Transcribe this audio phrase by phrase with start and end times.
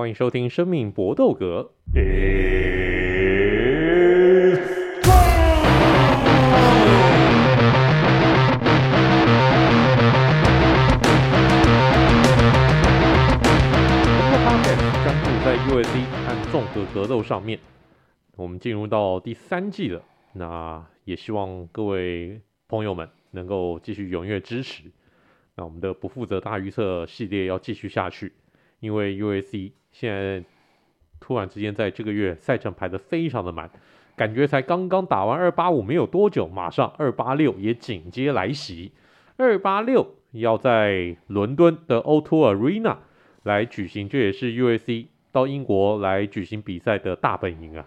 [0.00, 1.72] 欢迎收听《生命搏斗格》。
[15.04, 15.92] 专注在 UFC
[16.24, 17.60] 和综合格斗上面。
[18.36, 24.84] 我们进入到第三季了，那也希望各位朋友们能够继续踊跃支持。
[25.56, 28.32] 那我们的不负责大预测系列要继续下去，
[28.80, 30.44] 因为 UFC 现在
[31.20, 33.70] 突然之间在这个月赛程排得非常的满，
[34.16, 38.92] 感觉才刚刚打完二八五没有多久，马上二八六也紧接来袭。
[39.36, 42.96] 二八六要在伦敦的 O2 Arena
[43.44, 47.86] 来举行，这也是 UFC 到英国来举行比赛的大本营啊。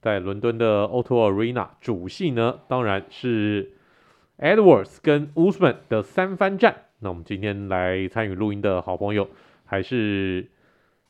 [0.00, 3.72] 在伦敦的 O2 Arena 主戏呢，当然是
[4.38, 6.74] Edwards 跟 Usman 的三番战。
[7.00, 9.28] 那我们今天来参与录音的好朋友，
[9.70, 10.44] 还是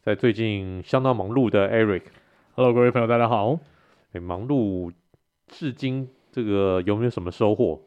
[0.03, 2.03] 在最近相当忙碌的 Eric。
[2.55, 3.59] Hello，各位朋友，大家好。
[4.13, 4.93] 哎，忙碌
[5.49, 7.81] 至今，这个有没有什么收获？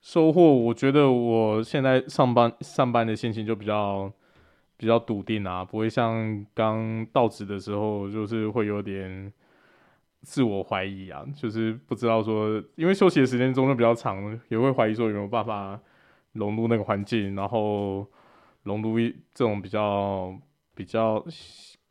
[0.00, 4.10] 收获，我觉得我现在上班上班的心情就比较
[4.78, 9.30] 比较笃定啊，不会像刚到职的时候，就是会有点。
[10.22, 15.78] 自我怀疑啊，就是不知道说，因为休息的时间中就比较长，也会怀疑说有没有办法
[16.32, 18.06] 融入那个环境，然后
[18.64, 20.38] 龙都这种比较
[20.74, 21.24] 比较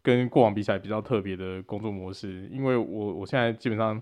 [0.02, 2.48] 跟过往比起来比较特别的工作模式。
[2.52, 4.02] 因为我我现在基本上，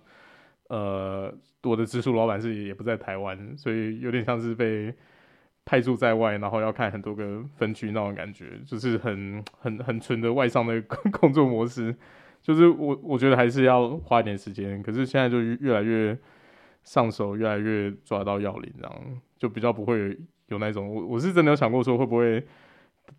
[0.67, 1.33] 呃，
[1.63, 4.93] 我的直属老板是也不在台湾，所以有点像是被
[5.63, 10.81] 派驻在外，然后要看很多个分区那种感觉，就是很很很纯的外商的
[11.19, 11.95] 工作模式。
[12.41, 16.17] 就是我，我觉得还是要花一点时间，可是现在就越来越
[16.83, 20.17] 上手，越来越抓到要领，这样就比较不会
[20.51, 22.45] 有那种我我是真的有想过说会不会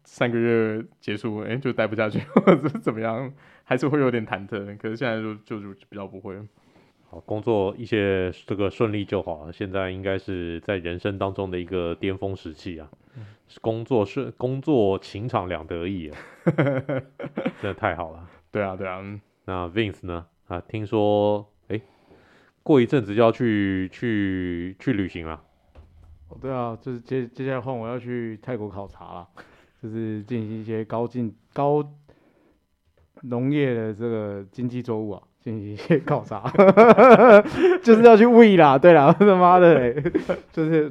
[0.05, 3.33] 三个月结束，哎、欸，就待不下去 或者怎么样，
[3.65, 4.77] 还是会有点忐忑。
[4.77, 6.37] 可是现在就就就比较不会。
[7.09, 9.53] 好，工作一些这个顺利就好了。
[9.53, 13.27] 现在应该是在人生当中的一个巅峰时期啊，嗯、
[13.61, 16.19] 工作顺，工作情场两得意啊，
[17.61, 18.29] 真的太好了。
[18.51, 19.03] 对啊，对啊，
[19.45, 20.27] 那 Vince 呢？
[20.49, 21.81] 啊，听说，哎，
[22.63, 25.43] 过一阵子就要去去去旅行了。
[26.33, 29.29] 哦，对啊，就是接接下来换我要去泰国考察了，
[29.83, 31.85] 就是进行一些高进高
[33.23, 36.51] 农业的这个经济作物啊，进行一些考察，
[37.83, 38.77] 就是要去喂啦。
[38.81, 39.93] 对啦，他妈的，
[40.53, 40.91] 就是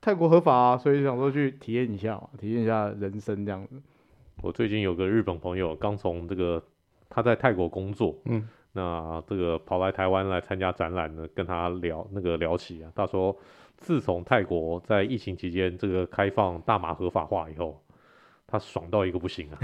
[0.00, 3.80] 泰国合法啊，所以想说去体验一下嘛，体验一下人生这样子。
[4.42, 6.62] 我最近有个日本朋友刚从这个。
[7.08, 13.34] 他在泰国工作，嗯，那这个跑来台湾来参加展览呢，跟他聊那个聊起啊，他说，
[13.78, 17.82] 自从泰国在疫情期间这个开放大麻合法化以后，
[18.46, 19.58] 他爽到一个不行啊。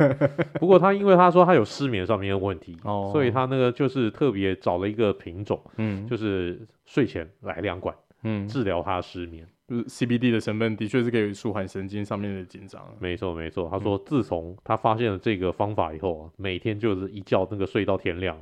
[0.58, 9.46] 不过他因为他说他有失眠上面的问题，哦，所以他那个就是特别找了一个品种，嗯，就是睡前来两管，嗯，治疗他失眠。
[9.66, 12.82] 就是 CBD 的成分的确是可以舒缓神经上面的紧张。
[12.98, 18.38] 没错没错，他说自从他发现了这个方法以后啊，每天就是一觉那个睡到天亮，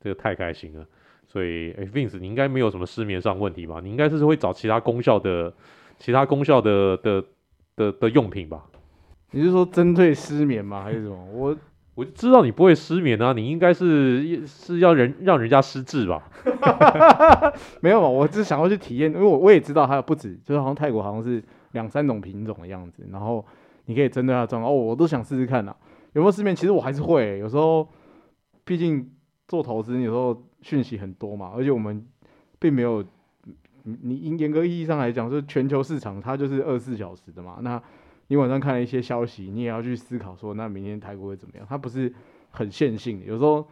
[0.00, 0.86] 这个太开心了。
[1.26, 3.80] 所以，哎，Vince，你应该没有什么失眠上问题吧？
[3.82, 5.52] 你应该是会找其他功效的、
[5.98, 7.24] 其他功效的的
[7.76, 8.64] 的的用品吧？
[9.30, 10.82] 你是说针对失眠吗？
[10.82, 11.24] 还是什么？
[11.32, 11.56] 我。
[12.00, 16.22] 我就知道你不会失眠啊，你应该是是要人让人家失智吧？
[17.82, 23.44] 没有，我只是想要去体验，因为我我也知道它不止，就是好像泰国好像是两三种品种的样子，然后
[23.84, 25.76] 你可以针对它装哦，我都想试试看呐，
[26.14, 26.56] 有没有失眠？
[26.56, 27.86] 其实我还是会，有时候
[28.64, 29.10] 毕竟
[29.46, 32.02] 做投资，有时候讯息很多嘛，而且我们
[32.58, 33.04] 并没有，
[33.82, 37.82] 你严格意义上来讲，就是全球市场它就是二十四小时的嘛，那。
[38.30, 41.66] 你晚上看了一些消息，你也要去思考说，那明天台股会怎么样？
[41.68, 42.12] 它不是
[42.50, 43.26] 很线性的。
[43.26, 43.66] 有时候，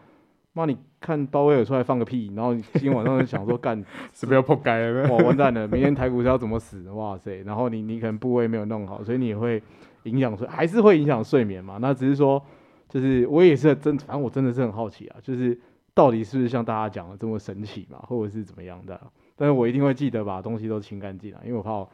[0.53, 3.79] 妈，你看鲍威尔出来放个屁，然后你今天晚上就想说， 干
[4.13, 5.09] 是不是要破街了？
[5.15, 5.69] 哇， 完蛋了！
[5.69, 6.91] 明天台股是要怎么死？
[6.91, 7.41] 哇塞！
[7.45, 9.63] 然后你你可能部位没有弄好，所以你也会
[10.03, 11.79] 影响睡，还是会影响睡眠嘛？
[11.81, 12.45] 那只是说，
[12.89, 15.57] 就是我也是真，反正我真的是很好奇啊，就是
[15.95, 19.01] 到底是不是像大家讲的这么神奇嘛，或者是怎么样的？
[19.37, 21.89] 但是我一定会记得把东西都清干净啊，因为我怕我。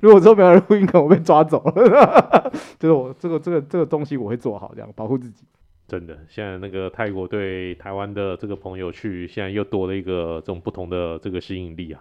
[0.00, 2.52] 如果说没有录音，可能我被抓走了。
[2.78, 5.44] 就是我这个这个这个东西，我会做好，这样保护自己。
[5.86, 12.00] 真的，现在那个泰国对台湾的这个朋友去，现在又多了一个这种不同的这个吸引力啊！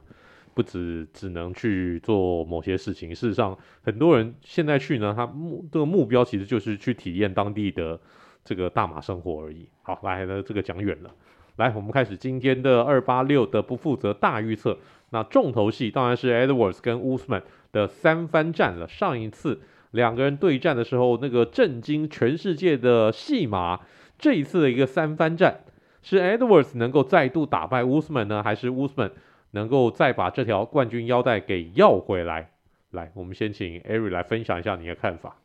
[0.53, 7.99] 不只只能去做某些事情，事实上，很多人现在去呢，他目这个目标其实就是去体验当地的
[8.43, 9.67] 这个大马生活而已。
[9.81, 11.09] 好，来呢，这个讲远了，
[11.55, 14.77] 来，我们开始今天的二八六的不负责大预测。
[15.11, 18.87] 那重头戏当然是 Edwards 跟 Usman 的三番战了。
[18.87, 19.61] 上一次
[19.91, 23.79] 两个人对战的时候，那个震惊全世界的戏码，
[24.17, 25.61] 这一次的一个三番战，
[26.01, 29.11] 是 Edwards 能够再度打败 Usman 呢，还是 Usman
[29.51, 32.51] 能够再把这条冠军腰带给要回来？
[32.91, 35.35] 来，我们先请 Ari 来分享一下你的看法。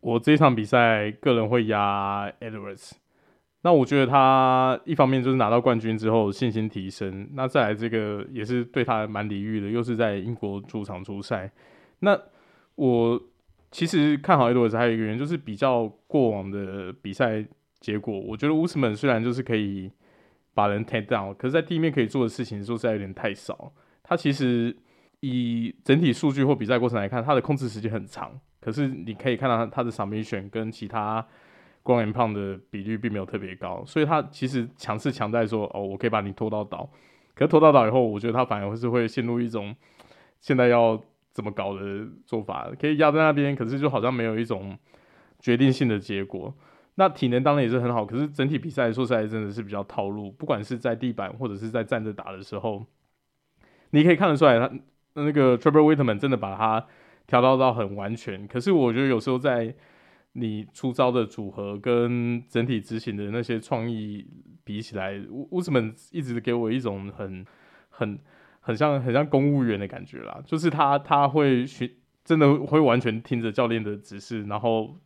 [0.00, 3.01] 我这场比赛个人会压 Edwards。
[3.64, 11.48] 那我觉得他一方面就是拿到冠军之后信心提升，那再来这个也是对他蛮礼遇的，又是在英国主场出赛。
[12.00, 12.20] 那
[12.74, 13.22] 我
[13.70, 17.44] 其实看好 Edwards 还有一个原因，就是比较过往的比赛
[17.78, 19.92] 结果，我觉得乌斯曼虽然就是可以
[20.54, 23.72] 把人 take down，可是在地面可以做的事情说实在有点太少。
[24.02, 24.76] 他其实
[25.20, 31.24] 以整体数据或比赛过程来看，他的控制时间很长，可是你可以看到他的 submission 跟其他。
[31.82, 36.88] 光远胖的比率并没有特别高，所以他其实强势强在说哦，我可以把你拖到倒。
[37.34, 39.74] 可是拖到倒以后，我觉得他反而会是会陷入一种
[40.40, 41.00] 现在要
[41.32, 44.78] 怎么搞的做法，可以压在那边，可是就好像没有一种
[45.40, 46.54] 决定性的结果。
[46.96, 52.84] 那体能当然也是很好，可是整体比赛说实在真的是比较套路，不管是在地板或者是在站着打的时候，
[53.90, 54.70] 你可以看得出来他
[55.14, 56.86] 那个 Trevor Whitman 真的把他
[57.26, 58.46] 调到到很完全。
[58.46, 59.74] 可是我觉得有时候在
[60.34, 64.26] 你出招的组合跟整体执行的那些创意
[64.64, 67.44] 比起来，乌乌斯曼一直给我一种很
[67.90, 68.18] 很
[68.60, 71.90] 很像很像公务员的感觉啦，就是他他会学，
[72.24, 74.96] 真的会完全听着教练的指示，然后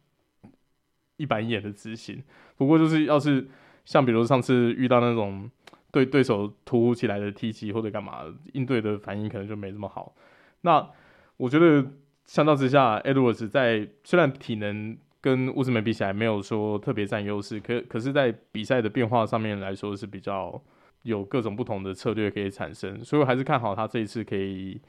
[1.16, 2.22] 一板一眼的执行。
[2.56, 3.48] 不过就是要是
[3.84, 5.50] 像比如上次遇到那种
[5.90, 10.14] 对对手突兀起来的踢击或者干嘛，应对的反应可能就没这么好。
[10.60, 10.88] 那
[11.36, 11.84] 我觉得
[12.26, 14.96] 相较之下，Edwards 在虽然体能。
[15.26, 20.62] 跟乌兹曼比起来，没有说特别占优势，可可是，在比赛的变化上面来说，是比较
[21.02, 24.80] 有各种不同的策略可以产生，所以我还是看好他这一次可以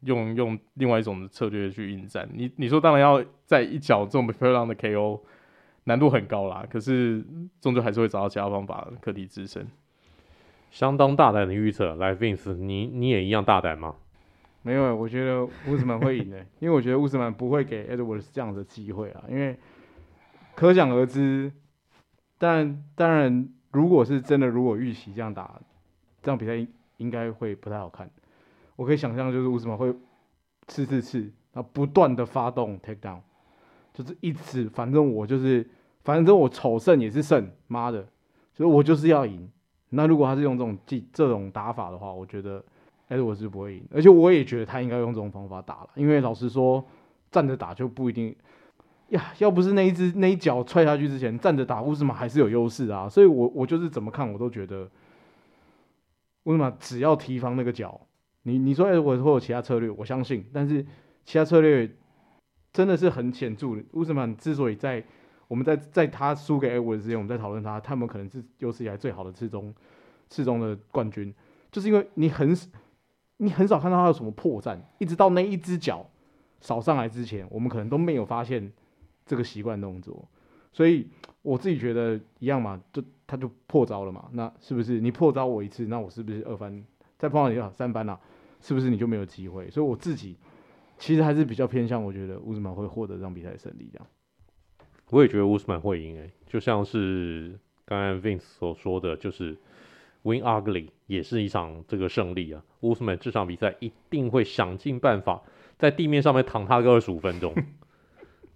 [0.00, 2.28] 用用另外一种策略去应战。
[2.34, 5.20] 你你说，当然要在一脚这么漂亮的 KO，
[5.84, 7.24] 难度很高啦，可是
[7.58, 9.66] 终究还是会找到其他方法克敌制胜。
[10.70, 13.94] 相当大胆的预测，来 Vince，你你也一样大胆吗？
[14.60, 19.56] 没有，我觉得乌兹曼会赢的，因为我觉得乌兹曼不会给 Edwards 这样的机会啊，因为。
[20.58, 21.52] 可想而知，
[22.36, 25.60] 但当然，如果是真的，如果预期这样打，
[26.20, 28.10] 这样比赛应应该会不太好看。
[28.74, 29.94] 我可以想象，就是乌斯曼会
[30.66, 31.20] 刺刺刺，
[31.52, 33.20] 然后不断的发动 take down，
[33.94, 35.64] 就是一直，反正我就是，
[36.02, 38.04] 反正我丑胜也是胜，妈的，
[38.52, 39.48] 所以我就是要赢。
[39.90, 42.60] 那如果他是用这种技这种打法的话，我觉得，
[43.06, 43.84] 哎，我是不会赢。
[43.92, 46.84] 而且我也觉得他应该用这种方法打了，因为老实说，
[47.30, 48.34] 站着打就不一定。
[49.08, 54.86] 呀，要不是那一只那一脚踹下去之前站着打乌斯曼还是有优势啊，所以我我就是怎么看我都觉得
[56.44, 57.98] 乌斯曼只要提防那个脚，
[58.42, 60.84] 你你说哎我会有其他策略，我相信，但是
[61.24, 61.90] 其他策略
[62.70, 63.82] 真的是很显著的。
[63.94, 65.02] 乌斯曼之所以在
[65.46, 69.74] 我们在在他输给艾维之前，我们在讨论他，他们可能是有史以来最好的次中
[70.28, 71.34] 次中的冠军，
[71.72, 72.54] 就是因为你很
[73.38, 76.06] 你很少看到他有什么破绽，一直到那一只脚
[76.60, 78.70] 扫上来之前，我们可能都没有发现。
[79.28, 80.28] 这个习惯动作，
[80.72, 81.06] 所以
[81.42, 84.28] 我自己觉得一样嘛，就他就破招了嘛。
[84.32, 86.84] 那是不是你破招我一次，那我是不是二番
[87.18, 88.18] 再碰到你三番啊？
[88.60, 89.70] 是不是你就没有机会？
[89.70, 90.36] 所以我自己
[90.98, 93.88] 其实还是比较偏向，我觉得乌斯曼会获得这场比赛的胜利。
[93.92, 94.06] 这样，
[95.10, 99.56] 我也觉得乌斯曼会赢诶、就像是刚刚 Vince 所说的，就是
[100.22, 102.64] Win ugly 也是一场这个胜利啊。
[102.80, 105.42] 乌斯曼这场比赛一定会想尽办法
[105.78, 107.54] 在地面上面躺他个二十五分钟。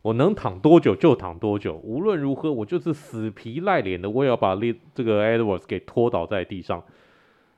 [0.03, 4.57] 我能躺多久就躺多久，无论如何，我就是死皮赖脸的，我也要把
[4.95, 6.85] 这个 Edwards 给拖倒在地上。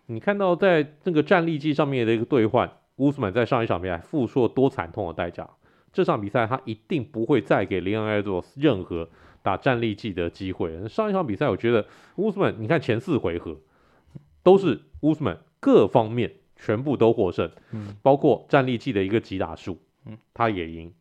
[0.06, 5.48] 你看到在那个战力技上面的一个兑换，乌斯曼在上一场比赛付出了多惨痛的代价。
[5.90, 9.08] 这场比赛他一定不会再给 Leon Edwards 任何
[9.42, 10.86] 打战力技的机会。
[10.88, 11.86] 上一场比赛，我觉得
[12.16, 13.56] 乌斯曼，你看前四回合
[14.42, 20.92] 都是乌斯曼各方面全部都获胜，嗯，包括战力技的一个击打数，嗯，他也赢。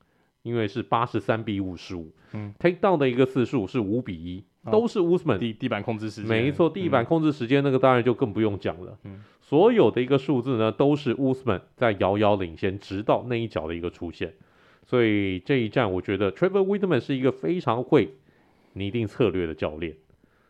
[0.43, 14.33] 因为是八十三比五十五，嗯，take down 的一个次数是五比一，哦，都是乌斯曼地地板控制时间，没错，地板控制时间那个当然就更不用讲了，嗯，所有的一个数字呢都是 Usman 在遥遥领先，直到那一脚的一个出现，
[14.85, 18.13] 所以这一战我觉得 Trevor Wittman 是一个非常会
[18.73, 19.95] 拟定策略的教练，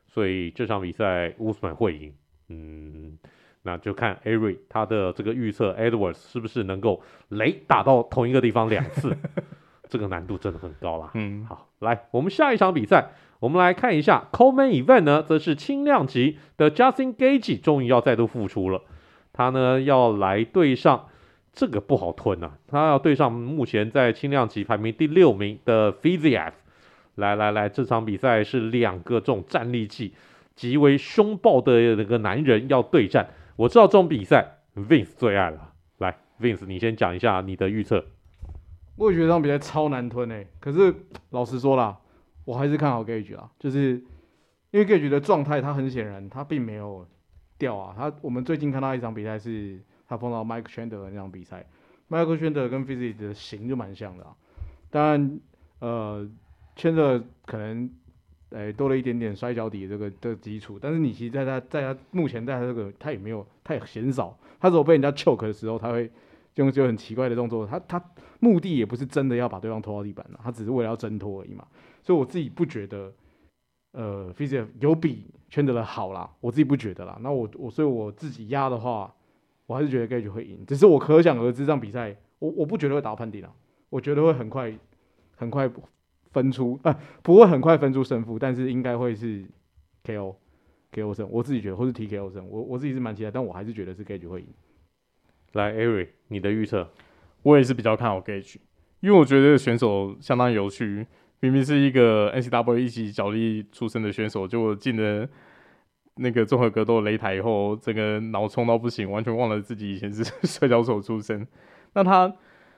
[0.07, 2.13] 所以这场比赛 Usman 会赢，
[2.49, 3.19] 嗯，
[3.61, 9.15] 那就看 Ari 他的这个预测 Edwards 是不是能够雷打到同一个地方两次。
[9.93, 11.11] 这个难度真的很高啦。
[11.13, 18.81] 嗯，好，来，我们下一场比赛，我们来看一下 Co-Main Event 呢，则是轻量级的 Justin Gaethje 终于要再度复出了。
[19.31, 21.09] 他呢要来对上
[21.51, 26.53] 这个不好吞啊，他要对上目前在轻量级排名第六名的 Fiziev。
[27.13, 30.15] 来来来，这场比赛是两个这种战力技
[30.55, 33.27] 极为凶暴的那个男人要对战。
[33.55, 35.69] 我知道这种比赛 Vince 最爱了。
[35.99, 38.03] 来，Vince，你先讲一下你的预测。
[38.95, 40.93] 我也觉得这场比赛超难吞诶，可是
[41.31, 41.97] 老实说啦，
[42.45, 44.01] 我还是看好 Gage 啊，就是
[44.71, 47.07] 因为 Gage 的状态，他很显然他并没有
[47.57, 47.93] 掉啊。
[47.97, 51.65] 他我们最近看到一场比赛是他碰到 Mike Chandler 的那场比赛
[52.09, 54.35] ，Mike Chandler 跟 Fiziev 的型就蛮像的啊。
[54.89, 55.39] 当然，
[55.79, 56.29] 呃。
[56.75, 57.87] ，Chandler 可能，
[58.49, 66.09] 诶、多了一点点摔跤底这个的基础，但是你其实在他在他目前在他这个他也没有太嫌少，他如果被人家 choke 的时候，他会
[66.55, 68.03] 用就很奇怪的动作，他他
[68.39, 71.67] 目的也不是真的要把对方拖到地板了，他只是为了要挣脱而已嘛，
[72.01, 73.13] 所以我自己不觉得，
[73.91, 79.13] 呃，Fiziev 有比圈着的好啦，我自己不觉得啦，那我我所以我自己压的话，
[79.65, 83.51] 我还是觉得 Gage 会赢，只是我可想而知这场比赛，我我不觉得会打到判定啊，
[83.89, 84.77] 我觉得会很快
[85.35, 85.71] 很快。
[86.33, 89.45] 分出啊，不会很快分出胜负，但是应该会是
[90.03, 90.35] KO
[90.91, 94.47] KO 胜，我自己觉得，或是 TKO 胜，我我自己是蛮期待，但我还是觉得是 Gage 会赢。
[95.53, 96.89] 来，Ari，你的预测？
[97.41, 98.57] 我也是比较看好 Gage，
[98.99, 101.05] 因为我觉得选手相当有趣，
[101.39, 105.27] 明明是一个 NCW 一级角力出身的选手，结果进了
[106.15, 111.47] 那个综合格斗擂台以后，整个脑冲到不行，完全忘了自己以前是 摔跤手出身。
[111.93, 112.33] 那他。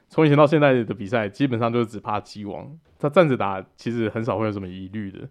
[0.08, 2.72] 从以前到现在的比赛，基本上就是只怕击王。
[3.00, 5.28] 他站着打，其实很少会有什么疑虑的。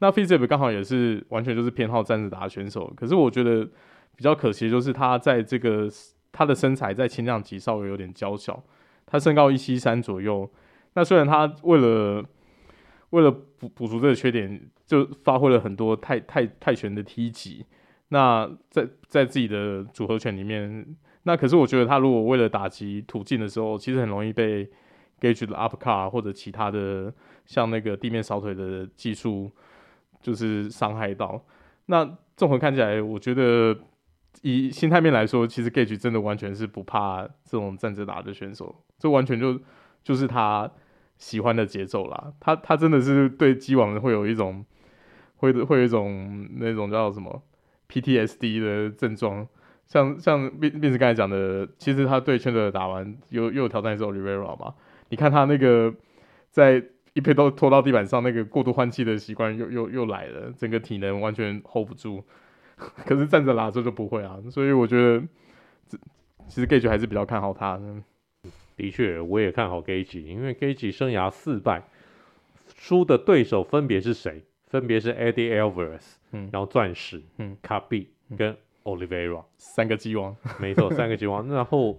[0.00, 2.92] 那 Fiziev 刚好也是完全就是偏好站着打的选手。
[2.94, 3.66] 可是我觉得
[4.14, 5.88] 比较可惜的就是他在这个
[6.32, 8.62] 他的身材在轻量级稍微有点娇小，
[9.06, 10.50] 他身高一七三左右。
[10.94, 12.24] 那虽然他为了
[13.10, 17.64] 为了补补足这个缺点，就发挥了很多泰泰泰拳的踢击。
[18.08, 20.96] 那在在自己的组合拳里面。
[21.24, 24.64] 那可是我觉得他如果为了打击土劲的时候，其实很容易被
[25.20, 27.12] Gage 的 uppercut 或者其他的
[27.44, 29.50] 像那个地面扫腿的技术，
[30.22, 31.44] 就是伤害到。
[31.86, 33.76] 那综合看起来，我觉得
[34.42, 39.60] 以心态面来说，其实 Gage 真的完全是不怕这种站着打的选手，这完全就
[40.02, 40.70] 就是他
[41.16, 42.32] 喜欢的节奏啦。
[42.38, 44.64] 他他真的是对击网会有一种
[45.36, 47.42] 会会有一种那种叫什么
[47.88, 49.46] PTSD 的症状。
[49.86, 54.74] 像像面面子刚才讲的，其实他对圈的打完又又有挑战一种 Rivera 嘛，
[55.08, 55.94] 你看他那个
[56.50, 62.22] 在一被都拖到地板上，那个过度换气的习惯又又又来了，整个体能完全 hold 不住。
[63.04, 65.20] 可是站着拉这就不会啊，所以我觉得
[65.88, 65.98] 这
[66.48, 67.76] 其实 Gage 还是比较看好他。
[67.76, 68.02] 的
[68.76, 71.82] 的确，我也看好 Gage，因为 Gage 生涯四败，
[72.76, 74.44] 输的对手分别是谁？
[74.66, 78.06] 分别是 Eddie Alvarez，嗯，然后钻石，嗯，Khabib
[78.36, 78.56] 跟。
[78.84, 81.46] Oliveira 三个鸡王，没错，三个鸡王。
[81.48, 81.98] 然后，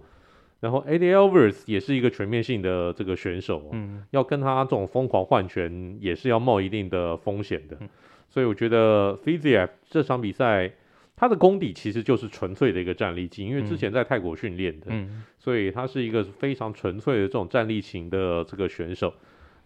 [0.60, 7.76] 然后 Eddie Alvarez 也是一个全面性的这个选手，嗯，要跟他这种疯狂换拳也是要冒一定的风险的。
[7.80, 7.88] 嗯、
[8.28, 10.70] 所以我觉得 Fiziev 这场比赛
[11.16, 19.12] 他的功底其实就是纯粹的一个战力技，因为之前在泰国训练的，嗯，所以他是一个非常纯粹的这种战力型的这个选手。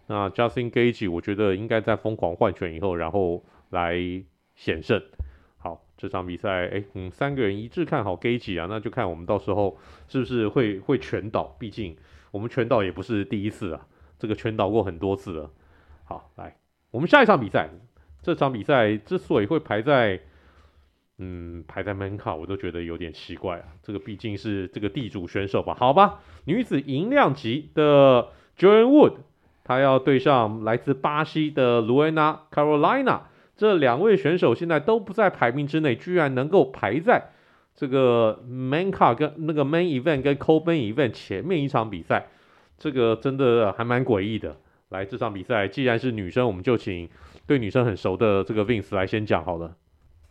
[0.07, 3.97] 那 Justin Gaethje 我觉得应该在疯狂换拳以后，然后来
[4.55, 5.01] 险胜。
[5.65, 11.55] 好这场比赛，哎，嗯，三个人一致看好 Gage 啊，那就看我们到时候是不是会会全倒。
[11.57, 11.97] 毕竟
[12.29, 13.87] 我们全倒也不是第一次啊，
[14.19, 15.49] 这个全倒过很多次了。
[16.03, 16.57] 好，来，
[16.91, 17.71] 我们下一场比赛，
[18.21, 20.21] 这场比赛之所以会排在，
[21.17, 23.65] 嗯，排在 Main Card，我都觉得有点奇怪啊。
[23.81, 25.73] 这个毕竟是这个地主选手吧？
[25.73, 29.13] 好吧，女子银量级的 Joan Wood，
[29.63, 33.21] 她要对上来自巴西的 Luana Carolina。
[33.55, 37.29] 这两位选手现在都不在排名之内，居然能够排在
[37.75, 42.27] 这个 Main Car 跟那个 main event 跟 co-main event 前面一场比赛，
[42.77, 44.57] 这个真的还蛮诡异的。
[44.89, 47.09] 来，这场比赛既然是女生，我们就请
[47.47, 49.75] 对女生很熟的这个 Vince 来先讲好了。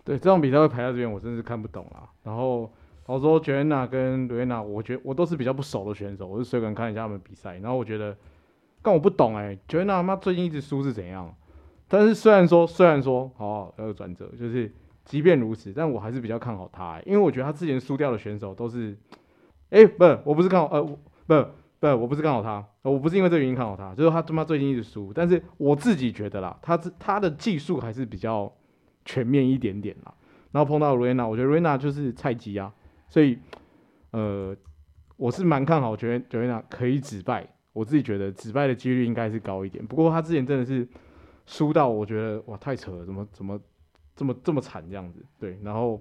[0.04, 2.08] 对，这场比赛会排在这边，我真是看不懂啊。
[2.22, 2.70] 然后，
[3.06, 7.54] 我说 Joanna 跟 Luana，我觉我都是比较不熟的选手，我是随便看一下他们比赛。
[7.58, 8.16] 然后我觉得，
[8.82, 11.34] 但我不懂哎，Joanna 妈最近一直输是怎样？
[11.96, 14.68] 但是虽然说，虽然说，好要有转折，就是
[15.04, 18.98] 即便如此，但我还是比较看好他，因为我觉得他之前输掉的选手都是，
[19.70, 20.98] 哎，欸，不，我不是看好，呃，不，
[21.78, 28.52] 不，我不是看好他，我不是因为这个原因看好他，就是他他妈最近一直输，但是我自己觉得啦，他他的技术还是比较
[29.04, 30.12] 全面一点点啦。
[30.50, 32.72] 然后碰到瑞娜，我觉得瑞娜就是菜鸡啊，
[33.08, 33.38] 所以，
[34.10, 34.56] 呃，
[35.16, 39.86] 我是蛮看好，觉得瑞娜可以止败，我自己觉得止败的几率应该是高一点。
[39.86, 40.88] 不过他之前真的是。
[41.46, 43.60] 输到我觉得哇太扯了，怎么怎么
[44.16, 45.24] 这么这么惨这样子？
[45.38, 46.00] 对，然后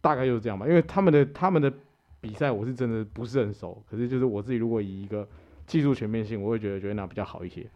[0.00, 1.72] 大概就是这样吧，因为他们的他们的
[2.20, 5.26] 比赛我是真的不是很熟，可是就是我自己如果以一个
[5.66, 7.66] 技术全面性，我会觉得 Joanna 比较好一些。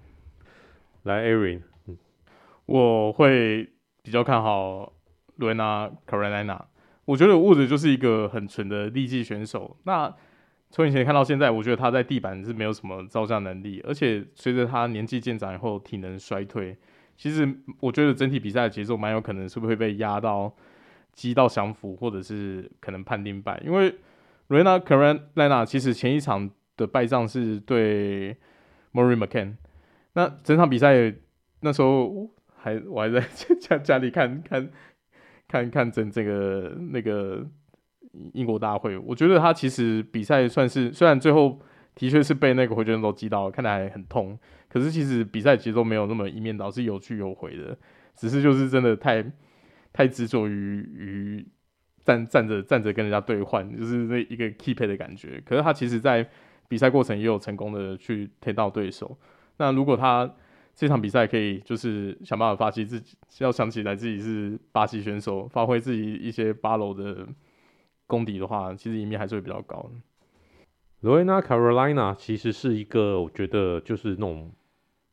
[1.05, 1.62] 来，Aaron，
[2.67, 3.71] 我会
[4.03, 4.93] 比较看好
[5.38, 6.61] Rowena Carolina。
[7.05, 9.77] 我觉得 Wood 就是一个很纯的力技选手。
[9.85, 10.15] 那
[10.71, 16.77] 从以前看到现在，我觉得他在地板是没有什么招架能力，而且随着他年纪渐长以后，体能衰退，
[17.18, 17.46] 其实
[17.80, 20.50] 我觉得整体比赛的节奏蛮有可能是不是会被压到
[21.12, 23.60] 击到降服，或者是可能判定败。
[23.62, 23.94] 因为
[24.48, 26.48] Rowena Carolina 其实前一场
[26.78, 28.34] 的败仗是对
[28.94, 29.56] Maureen McCann，
[30.14, 31.12] 那整场比赛
[31.60, 33.20] 那时候还我还在
[33.60, 34.70] 家家里看看
[35.46, 37.46] 看看整这个那个。
[38.32, 41.60] 英国大会，我觉得他其实比赛算是，虽然最后
[41.94, 44.37] 的确是被那个回旋手击倒，看来很痛，
[44.68, 47.76] 可是其实比赛节奏没有那么一面倒，是有去有回的，
[48.14, 49.25] 只是就是真的太
[49.92, 51.46] 太执着于于
[52.04, 55.42] 站站着站着跟人家对换，就是那一个 keep 的感觉。
[55.44, 56.28] 可是他其实在
[56.68, 59.18] 比赛过程也有成功的去推到对手。
[59.56, 60.30] 那如果他
[60.75, 67.26] 这场比赛可以就是想办法发起自己，要想起来自己是巴西选手，发挥自己一些八楼的。
[68.10, 69.90] 功底的话，其实赢面还是会比较高的。
[71.02, 74.52] Rowena Carolina 其实是一个，我觉得就是那种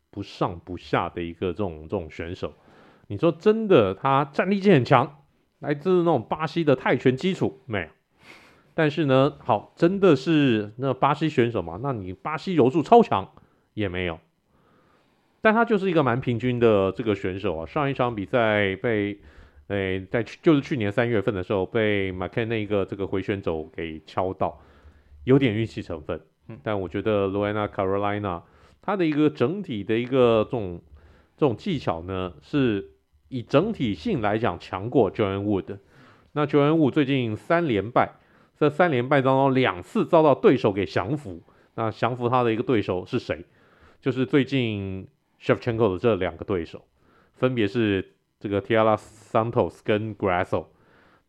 [0.09, 2.53] 不上不下的一个这种这种选手。
[3.07, 5.23] 你说真的，他战力性很强，
[5.59, 7.87] 来自那种巴西的泰拳基础没有？
[8.73, 11.79] 但是呢，好，真的是那巴西选手嘛？
[11.81, 13.31] 那你巴西柔术超强
[13.73, 14.19] 也没有。
[15.41, 17.65] 但他就是一个蛮平均的这个选手啊。
[17.65, 19.19] 上一场比赛被。
[19.67, 24.61] 诶，在去就是去年三月份的时候，被 McCann 那个这个回旋肘给敲到，
[25.25, 26.21] 有点运气成分。
[26.63, 28.41] 但我觉得 Rowena Carolina
[28.81, 30.81] 他的一个整体的一个这种
[31.35, 32.91] 这种技巧呢，是
[33.27, 35.77] 以整体性来讲强过 Joanne Wood。
[36.31, 38.15] 那 Joanne Wood 最近三连败，
[38.57, 41.43] 这三连败当中两次遭到对手给降服。
[41.75, 43.43] 那降服他的一个对手是谁？
[43.99, 45.07] 就是最近
[45.41, 46.85] Shevchenko 的这两个对手，
[47.33, 48.13] 分别是。
[48.37, 50.65] 这个 Taila Santos 跟 Grasso，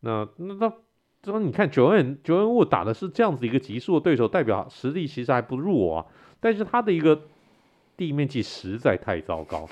[0.01, 0.73] 那那那，
[1.21, 6.05] 这你看 Joanne Joanne Wood 打的是这样子一个级数的对手，代表实力其实还不弱啊。
[6.39, 7.19] 但是他的一个
[7.95, 9.67] 地面技实在太糟糕，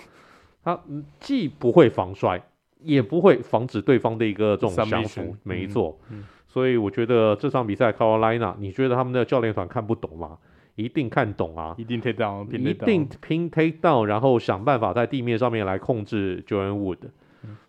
[0.64, 0.80] 他
[1.20, 2.42] 既不会防摔，
[2.82, 5.36] 也不会防止对方的一个这种降服。
[5.44, 10.38] 没错，嗯，所以我觉得这场比赛 Carolina，你觉得他们的教练团看不懂吗？
[10.76, 11.74] 一定看懂啊！
[11.78, 16.98] 一定 take down，一定拼 take down，然后想办法在地面上面来控制 Joanne Wood。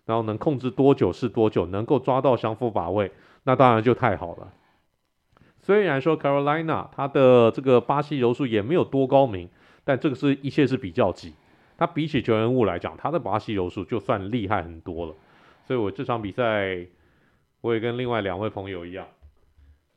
[0.05, 3.09] 然后能控制多久是多久，能够抓到降服把位，
[3.47, 4.51] 那当然就太好了。
[5.61, 9.47] 虽然说 Carolina 他的这个巴西柔术也没有多高明，
[9.85, 11.33] 但这个是一切是比较级。
[11.77, 15.15] 他比起 Joanne Wood 来讲，他的巴西柔术就算厉害很多了。
[15.65, 16.85] 所以我这场比赛，
[17.61, 19.07] 我也跟另外两位朋友一样，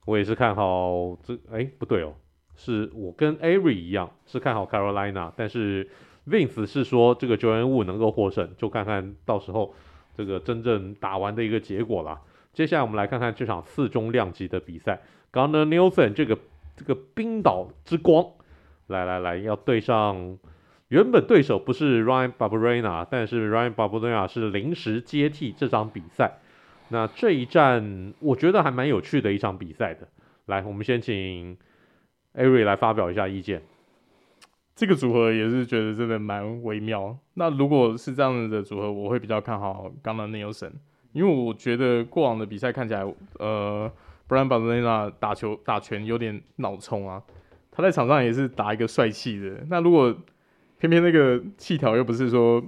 [0.06, 2.14] 我也是看好这，哎，不对哦，
[2.54, 5.88] 是我跟 Ari 一样是看好 Carolina，但是。
[6.28, 9.74] Vince 是说这个 Joanne Wood 能够获胜，就看看到时候
[10.14, 12.20] 这个真正打完的一个结果了。
[12.52, 15.00] 接下来我们来看看这场四中量级的比赛
[15.32, 16.38] ，Gunnar Nelson 这个
[16.76, 18.26] 这个冰岛之光，
[18.88, 20.38] 来来来要对上
[20.88, 26.38] 原本对手不是 Ryan Barberena，但是 Ryan Barberena 是临时接替这场比赛。
[26.88, 30.08] 那这一战我觉得还蛮有趣的一场比赛的。
[30.46, 31.56] 来，我们先请
[32.34, 33.62] Ari 来发表一下意见。
[34.74, 37.16] 这个组合也是觉得真的蛮微妙。
[37.34, 40.72] 那如果是这样子的组合，我会比较看好 Gunnar Nelson，
[41.12, 43.02] 因为我觉得过往的比赛看起来，
[43.38, 43.90] 呃
[44.28, 47.22] ，Bryan Barberena 打球打拳有点脑冲啊。
[47.70, 49.64] 他在场上也是打一个帅气的。
[49.68, 50.16] 那如果
[50.78, 52.62] 偏偏那个气条又不是说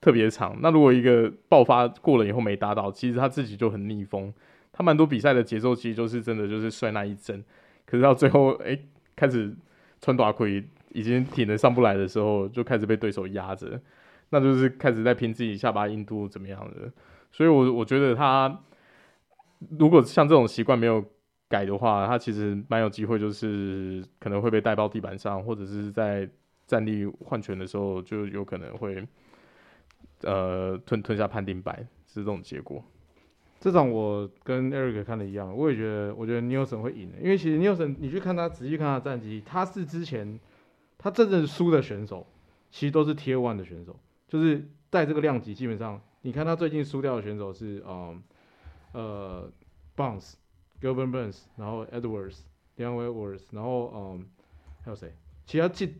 [0.00, 4.32] 特别长，那如果一个爆发过了以后没打倒，其实他自己就很逆风。
[4.72, 7.44] 他蛮多比赛的节奏其实就是真的就是帅那一阵，
[7.86, 8.78] 可是到最后哎
[9.14, 9.54] 开始
[10.00, 10.44] 穿短裤。
[10.92, 13.80] 已经体能上不来的时候，就开始被对手压着，
[14.30, 16.90] 那就是开始在拼自己下巴硬度怎么样的。
[17.30, 18.60] 所以我，我觉得他
[19.78, 21.04] 如果像这种习惯没有
[21.48, 26.28] 改的话，他其实蛮有机会，就是可能会被带到地板上，或者是在
[26.66, 29.06] 站立换拳的时候，就有可能会
[30.22, 32.82] 呃吞吞下判定败，是这种结果。
[33.58, 40.38] 这场我跟 Eric 看的一样，我也觉得，我觉得 Nelson 会赢的，因为其实 Nelson 你去看他仔细看他战绩，他是之前。
[41.02, 42.26] 他真正输的选手，
[42.70, 48.22] 其实都是 Tier One 的选手，就是在这个量级，基本上你看他最近输掉的选手是，嗯，
[48.92, 49.50] 呃
[49.96, 54.26] ，Bounce，Gilbert Burns，然后 Edwards，Leon Edwards，然后嗯，
[54.84, 55.14] 还有谁？
[55.46, 55.94] 其他近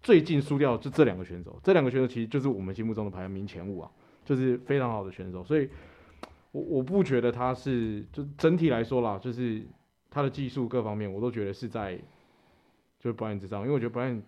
[0.00, 3.90] 最近输掉就这两个选手，这两个选手其实就是我们心目中的排名前五啊，
[4.24, 5.68] 就是非常好的选手，所以
[6.50, 9.62] 我我不觉得他是，就整体来说啦，就是
[10.08, 11.96] 他的技术各方面，我都觉得是在
[12.98, 14.22] 就是 Bryant 之上，因为我觉得 Bryan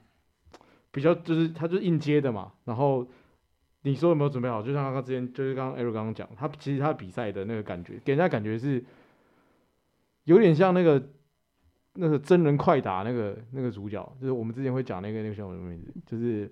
[0.90, 2.52] 比较就是他就是硬接的嘛。
[2.64, 3.08] 然后
[3.82, 4.62] 你说有没有准备好？
[4.62, 8.84] 就像刚刚之前就是刚刚 Eric 刚刚讲，他其实他比赛的那个感觉，给人家感觉是
[10.24, 11.02] 有点像那个
[11.94, 16.50] 那个真人快打那个那个主角，就是我们之前会讲那个那个叫什么名字，就是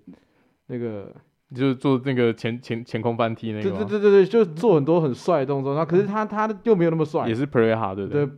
[0.66, 1.14] 那个。
[1.54, 5.74] 就是做那个前前前空翻踢那个，对对对对对，就做很多很帅的动作。
[5.74, 8.28] 那可是他他又没有那么帅，也是 Pereira 对对。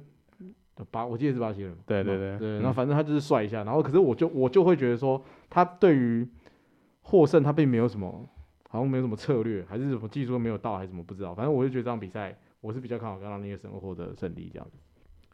[0.92, 2.60] 巴我记得是巴西人，对对对对。
[2.60, 6.24] 那反正他就是帅一下，然后可是我就我就会觉得说，他对于
[7.02, 8.28] 获胜他并没有什么，
[8.72, 11.34] 好像没有什么策略，还是什么技术都没有到，还是什么不知道。
[11.34, 14.66] 反正我就觉得这场比赛我是比较看好刚刚那个神获得胜利这样。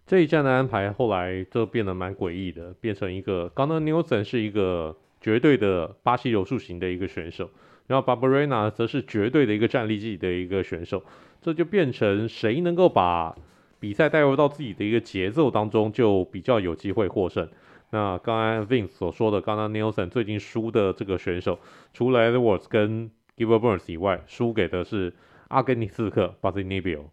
[0.07, 7.51] 这一战的安排后来就变得蛮诡异的，变成一个刚刚 Nielsen 是一个绝对的巴西柔术型的一个选手。
[7.89, 11.05] 然后 Barberena 则是绝对的一个战力技的一个选手，
[11.41, 13.37] 这就变成谁能够把
[13.79, 17.49] 比赛带入到自己的一个节奏当中，就比较有机会获胜。
[17.91, 21.61] 那刚刚 Vince 所说的，刚刚 Nielsen 最近输的这个选手，
[21.93, 25.13] 除了 Edwards 跟 Giver Burns 以外，输给的是
[25.49, 27.05] 阿根廷刺客 Ponzinibbio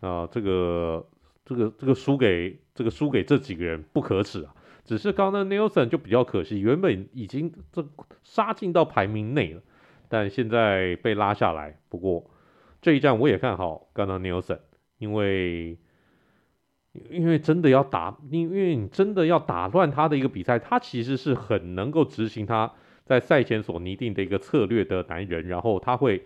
[0.00, 1.06] 啊，这个
[1.44, 4.54] 这个这个输给这个输给这几个人不可耻啊！
[4.84, 7.86] 只是刚刚 Nielsen 就比较可惜，原本已经这
[8.24, 9.62] 杀进到排名内了。
[10.08, 12.28] 但现在被拉下来，不过
[12.82, 14.58] 这一战我也看好 Gunnar Nelson，
[14.98, 15.78] 因为
[17.08, 22.72] 因为真的要打，因为你真的要打乱他的一个比赛，他其实是很能够执行他
[23.10, 26.22] 在赛前所拟定的一个策略的男人，然后他会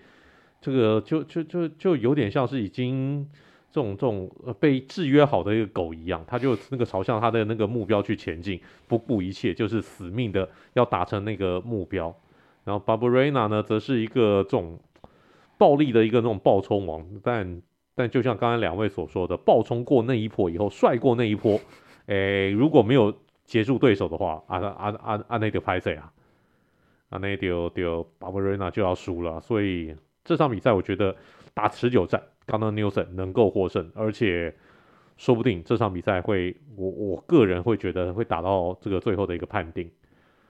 [0.60, 3.26] 这个就就就就有点像是已经
[3.70, 12.14] 这种这种被制约好的一个狗一样，他就那个朝向他的那个目标去前进，不顾一切，就是死命的要达成那个目标。
[12.64, 14.78] 然后 Barberena 呢，则是一个这种
[15.56, 17.62] 暴力的一个那种暴冲王，但
[17.94, 21.58] 但就像刚才两位所说的，暴冲过那一波以后，帅过那一波，
[22.08, 23.14] 诶，如果没有
[23.46, 26.12] 结束对手的话，啊啊啊啊那就拍谁啊？
[27.14, 29.40] 啊那就就 Barberena 就要输了。
[29.40, 31.14] 所以这场比赛我觉得
[31.54, 34.52] 打持久战，Gunnar Nelson 能够获胜，而且
[35.16, 39.88] 说不定这场比赛会，我我个人会觉得会打到这个最后的一个判定。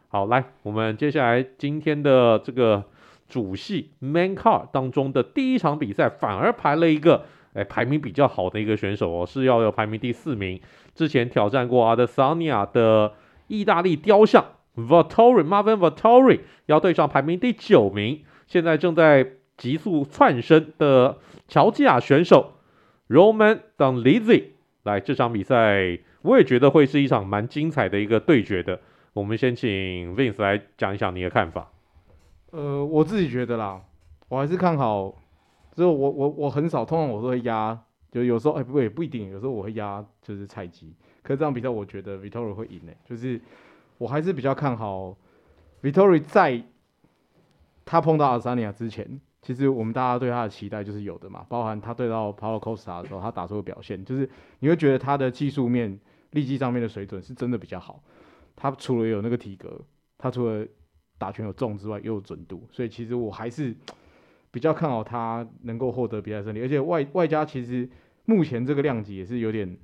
[0.09, 2.85] 好，来，我们接下来今天的这个
[3.29, 10.61] 主戏 Main Car 当中的第一场比赛，反而排了一个，哎，排名比较好的一个选手哦，是要有排名第四名，
[10.94, 13.12] 之前挑战过 Adesanya 的
[13.48, 14.42] 意大利雕像
[14.76, 22.54] Vittori Marvin Vittori 要对上排名第九名，现在正在急速窜升的乔治亚选手
[23.08, 24.44] Roman Donlizi，。
[24.82, 28.80] 来，这场比赛我也觉得会是一场蛮精彩的一个对决的。
[29.12, 31.70] 我们先请 Vince 来讲一讲你的看法。
[32.50, 33.80] 呃，我自己觉得啦，
[34.28, 35.14] 我还是看好。
[35.76, 37.76] 就我我我很少，通常我都会压，
[38.12, 40.94] 就有时候哎不也不一定，有时候我会压就是菜鸡。
[41.22, 43.40] 可是这场比赛我觉得 Vittori 会赢诶，就是
[43.98, 45.16] 我还是比较看好
[45.83, 46.62] Vittori 在
[47.85, 54.28] 他碰到 Adesanya 之前，其实我们大家对他的期待就是有的嘛，包含他对到 Paulo Costa 的时候，他打出的表现，就是
[54.61, 55.98] 你会觉得他的技术面、
[56.30, 58.02] 力技上面的水准是真的比较好。
[58.57, 59.80] 他除了有那个体格，
[60.16, 60.66] 他除了
[61.18, 63.74] 打拳有重之外，又有准度，所以其实我还是
[64.50, 66.61] 比较看好他能够获得比赛胜利。
[66.61, 67.88] 而且外外加其实
[68.24, 69.76] 目前这个量级也是有点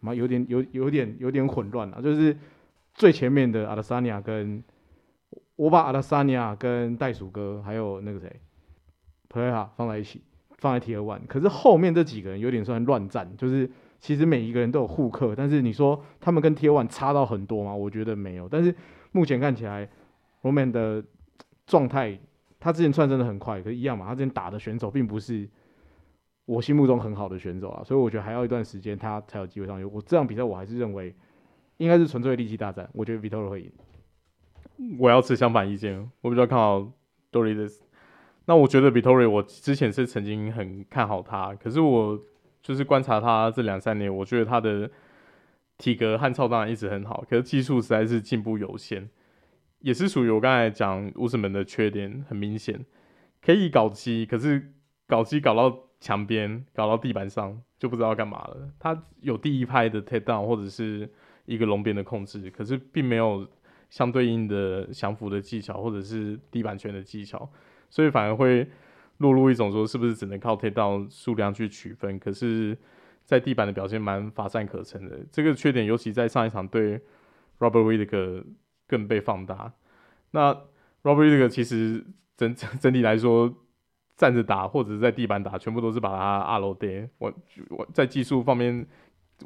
[0.00, 2.00] 嘛，有点有有点有点混乱啊。
[2.00, 2.36] 就是
[2.94, 4.64] 最前面的阿拉萨尼亚跟
[5.56, 8.40] 我把阿拉萨尼亚跟袋鼠哥还有那个谁
[9.28, 10.22] 普雷哈放在一起，
[10.58, 13.70] 放在 Tier One，可是后面这几个人有点算乱战，就是。
[14.00, 17.74] 其实每一个人都有互克，但是你说他们跟 Tier One 差到很多吗？
[17.74, 18.46] 我觉得没有。
[18.46, 18.74] 但是
[19.12, 19.88] 目前看起来
[20.42, 21.02] ，Roman 的
[21.66, 22.20] 状态，
[22.60, 25.48] 他之前窜真的很快，可是一样嘛，他之前打的选手并不是
[26.44, 29.86] 我心目中很好的选手啊，所以我觉得还要一段时间他才有机会上去。
[29.86, 31.14] 我这场比赛我还是认为
[31.76, 33.72] 应该是纯粹的力气大战，我觉得 Vitor 会赢。
[34.98, 36.92] 我要持相反意见，我比较看好
[37.30, 37.80] Dolidze。
[38.46, 42.20] 那我觉得 Vitor，我之前是曾经很看好他，可是我。
[42.64, 44.90] 就是观察他这两三年，我觉得他的
[45.76, 49.10] 体格和超当然一直很好，可是技术实在是进步有限，
[49.80, 52.82] 也是属于我刚才讲乌斯门的缺点，很明显，
[53.42, 54.72] 可以搞基，可是
[55.06, 58.70] 搞基搞到墙边，搞到地板上就不知道干嘛了。
[58.78, 61.12] 他有第一拍的 takedown 或者是
[61.46, 63.46] 一个龙边的控制，可是并没有
[63.90, 67.48] 相对应的降服的技巧或者是地板拳的技巧，
[67.88, 68.68] 所以反而会。
[69.18, 72.76] 落入一种说是不是只能靠 takedown 数量去取分，可是，
[73.24, 75.16] 在地板的表现蛮乏善可陈的。
[75.30, 77.00] 这个缺点尤其在上一场对
[77.60, 78.44] Robert Whittaker
[78.88, 79.72] 更被放大。
[80.32, 80.52] 那
[81.04, 82.04] Robert Whittaker 其实
[82.36, 83.54] 整 整体来说，
[84.16, 87.08] 站着打或者是在地板打，全部都是把他压落地。
[87.18, 87.32] 我
[87.70, 88.84] 我在技术方面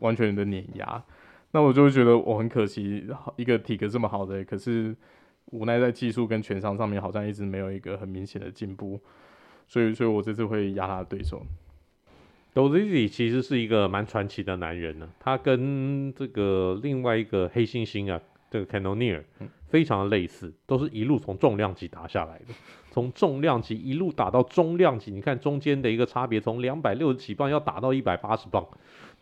[0.00, 1.04] 完全的碾压。
[1.52, 3.06] 那我就会觉得我很可惜，
[3.36, 4.94] 一个体格这么好的，可是
[5.46, 9.00] 无奈在技术跟全场上面好像一直没有一个很明显的进步，
[9.66, 11.42] 所以，所以我这次会压他的对手。
[12.54, 19.22] Dolizzi 其实是一个蛮传奇的男人呢，他跟这个另外一个黑猩猩啊，这个 Cannonier
[19.68, 22.46] 非常的类似，都是一路从重量级打下来的，
[22.90, 28.66] 从重量级一路打到中量级，你看中间的一个差别，从两百六十几磅要打到一百八十磅。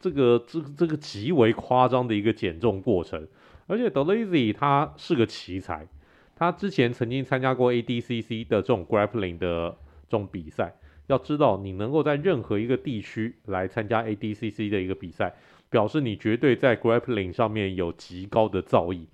[0.01, 3.27] 这个这个这个极为夸张的一个减重过程，
[3.67, 5.87] 而且 Dolizzi 他是个奇才，
[6.35, 9.77] 他之前曾经参加过 ADCC 的这种 grappling 的
[10.09, 10.75] 这种比赛。
[11.07, 15.35] 要知道，你能够在任何一个地区来参加 ADCC 的一个比赛，
[15.71, 19.07] 表示你绝对在 grappling 上面有极高的造诣。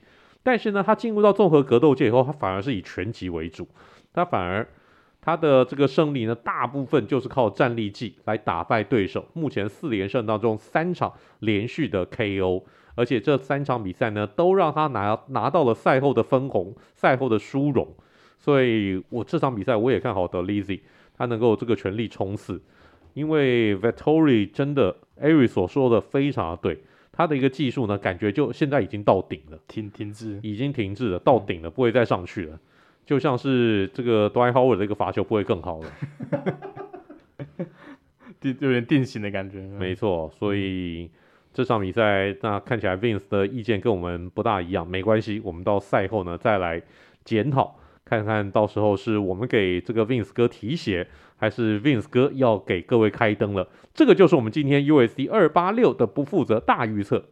[0.43, 3.69] 但是呢，他进入到综合格斗界以后，他反而是以拳击为主，
[4.13, 4.67] 他反而。
[5.25, 9.25] 他的这个胜利呢，大部分就是靠战力技来打败对手。
[9.33, 12.65] 目前四连胜当中，三场连续的 KO，
[12.97, 17.87] 而且这三场比赛呢，都让他拿拿到了赛后的分红、赛后的殊荣。
[18.37, 20.81] 所以我这场比赛我也看好德 Lizzy，
[21.17, 22.61] 他能够这个全力冲刺。
[23.15, 26.83] 因为 Vettori 真的，Ari 所说的非常的对，
[27.13, 32.59] 他的一个技术呢，感觉就现在已经到顶了，停停滞，已经停滞了，到顶了，不会再上去了。
[33.05, 35.93] 就像是这个 Dwight Howard 的一个罚球不会更好了，
[38.41, 39.61] 定有点定型的感觉。
[39.61, 41.11] 没错，所以
[41.53, 46.81] 这场比赛那看起来 Vince 的意见跟我们不大一样，没关系，我们到赛后呢再来
[47.25, 53.69] 检讨，看看到时候是我们给这个 Vince 哥提鞋，还是 Vince 哥要给各位开灯了。
[53.93, 57.23] 这个就是我们今天 USC 二八六的不负责大预测。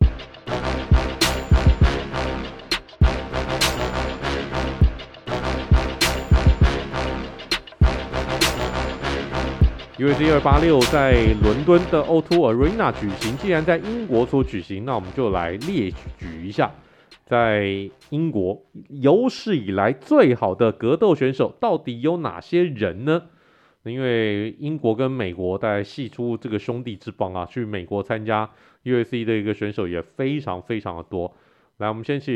[10.00, 16.72] UFC 二八六在伦敦的 O2 Arena 举行，既然在英国所举行，那我们就来列举一下，
[17.26, 23.24] 在英国有史以来最好的格斗选手到底有哪些人呢？
[23.82, 28.48] 因为英国跟美国在系出这个兄弟之邦啊，去美国参加
[28.84, 31.30] UFC 的一个选手也非常非常的多。
[31.76, 32.32] 来，我们先请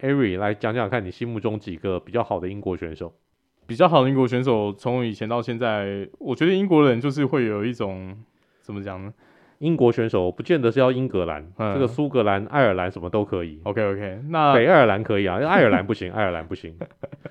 [0.00, 3.14] Ari 来讲讲看你心目中几个比较好的英国选手。
[3.66, 8.16] 比较好的英国选手，从以前到现在，我觉得英国人就是会有一种
[8.60, 9.12] 怎么讲呢？
[9.58, 13.58] 英国选手不见得是要英格兰，嗯、这个苏格兰、爱尔兰什么都可以。
[13.64, 16.74] OK OK，那北爱尔兰可以啊，爱尔兰不行， 爱尔兰不行。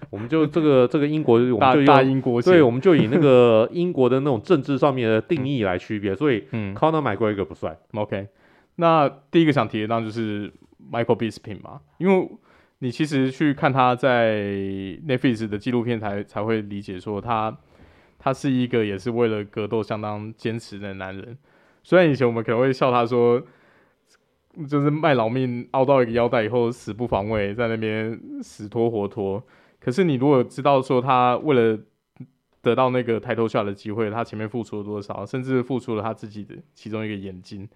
[0.10, 7.78] 我们就这个这个英国，我们就用大英国，对，我们就以那个英国的那种政治上面的定义来区别，所以嗯，Conor McGregor 不算。
[7.94, 8.28] OK，
[8.78, 10.52] 那第一个想提的当然就是
[10.92, 12.30] Michael Bisping 嘛，因为。
[12.86, 14.44] 你其实去看他在
[15.08, 17.58] Netflix 的纪录片才才会理解说他
[18.20, 21.36] 他是一个也是为了格斗相当坚持的男人。
[21.82, 23.42] 虽然以前我们可能会笑他说，
[24.70, 29.44] 就是卖老命凹到一个腰带以后死不防卫，在那边死拖活拖。
[29.80, 31.80] 可是你如果知道说他为了
[32.62, 37.68] 得到那个 title shot 的机会，他前面付出了多少，甚至付出了他自己的其中一个眼睛，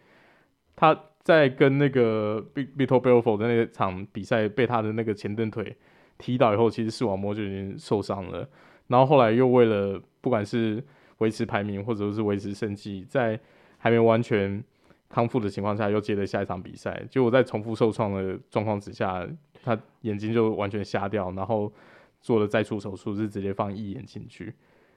[0.80, 0.98] 他。
[1.22, 5.76] 在跟那个 b i t o b e l f o r 的那场比赛被他的那个前蹬腿
[6.18, 8.50] 踢倒以后，其实视网膜就已经受伤了。
[8.88, 10.84] 然后后来又为了不管是
[11.20, 13.40] 维持排名或者是维持胜绩，在
[13.78, 14.64] 还没完全
[15.08, 17.00] 康复的情况下，又接了下一场比赛。
[17.12, 19.28] 结果在重复受创的状况之下，
[19.62, 21.72] 他眼睛就完全瞎掉，然后
[22.22, 24.52] 做了再出手术，是直接放义眼进去。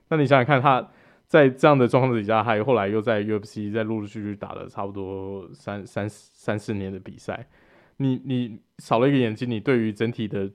[0.09, 0.89] 那你想想看他。
[1.33, 7.49] 在这样的状况底下，还后来又在 UFC 在陆陆续续打了差不多三三三四年的比赛，
[7.97, 10.53] 你你少了一个眼睛，你对于整体的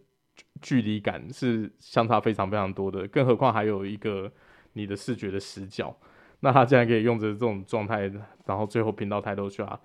[0.62, 4.32] 距离感是相差非常非常多的，更何况还有一个
[4.74, 5.98] 你的视觉的死角。
[6.42, 8.02] 那他竟然可以用着这种状态，
[8.46, 9.80] 然后最后拼到 title shot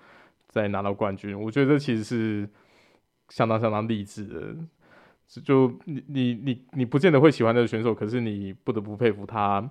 [0.48, 2.46] 再拿到冠军，我觉得这其实是
[3.30, 4.54] 相当相当励志的。
[5.42, 9.70] 就你你你你不见得会喜欢这个选手，可是你不得不佩服他。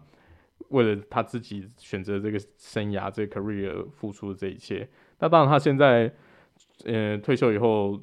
[0.70, 4.88] 为了他自己选择这个生涯、这个 career 付出的这一切，
[5.20, 6.12] 那当然他现在，
[6.86, 8.00] 呃，退休以后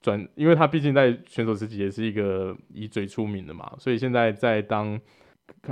[0.00, 5.00] 转，因为他毕竟在选手时期也是一个以嘴出名的嘛，所以现在在当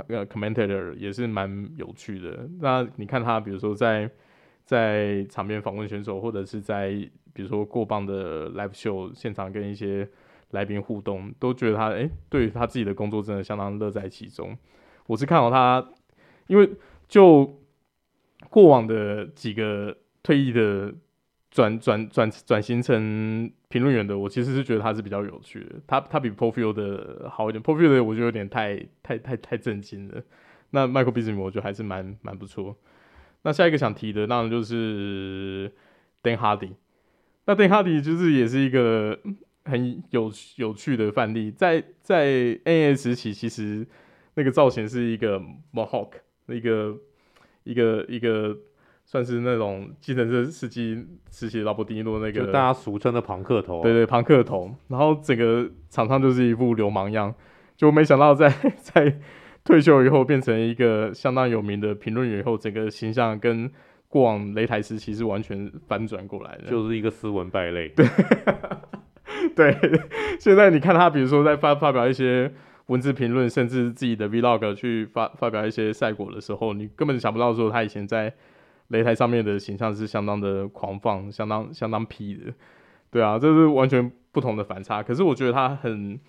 [0.07, 2.49] 呃 commentator 也是蛮有趣的。
[2.59, 4.09] 那你看他，比如说在
[4.65, 6.89] 在场边访问选手，或者是在
[7.33, 10.07] 比如说过磅的 live show 现场跟一些
[10.51, 14.57] 来宾互动，都觉得他哎，对于他自己的工作真的相当乐在其中。
[15.07, 15.87] 我是看到他。
[16.47, 16.69] 因为
[17.07, 17.59] 就
[18.49, 20.93] 过往的几个退役的
[21.49, 25.75] 转转转转型成评论员的，我其实是觉得他是比较有趣的。
[25.87, 30.21] 他他比 p o f i l 的好一点，Porfield 的我觉得有点太太太太震惊了。
[30.71, 32.77] 那 Michael Bisping 我觉得还是蛮蛮不错。
[33.43, 35.71] 那下一个想提的当然就是
[36.23, 36.71] Dan Hardy。
[37.45, 39.19] 那邓哈迪就是也是一个
[39.65, 42.27] 很有有趣的范例，在在
[42.63, 43.85] NA 时期，其实
[44.35, 45.41] 那个造型是一个
[45.73, 46.11] Mohawk，
[46.53, 46.95] 一个
[47.63, 48.57] 一个一个
[49.05, 57.33] 算是那种计程车司机时期劳勃迪尼洛那个，就大家俗称的庞克头、啊，对对，庞克头，然后整个场上就是一副流氓样，
[57.75, 59.19] 就没想到在 在
[59.63, 63.71] 退休以后变成一个相当有名的评论员以后，整个形象跟。
[64.11, 67.87] 过往擂台时期是完全翻转过来的，就是一个斯文败类。
[67.95, 68.05] 对，
[69.55, 69.73] 对。
[70.37, 72.51] 现在你看他，比如说在发发表一些
[72.91, 78.33] 文字评论，甚至自己的 Vlog 去发发表一些赛果的时候，你根本想不到说他以前在
[78.89, 82.53] 擂台上面的形象是相当的狂放，相当相当屁的。
[83.09, 85.01] 对啊，这是完全不同的反差。
[85.01, 86.19] 可是我觉得他很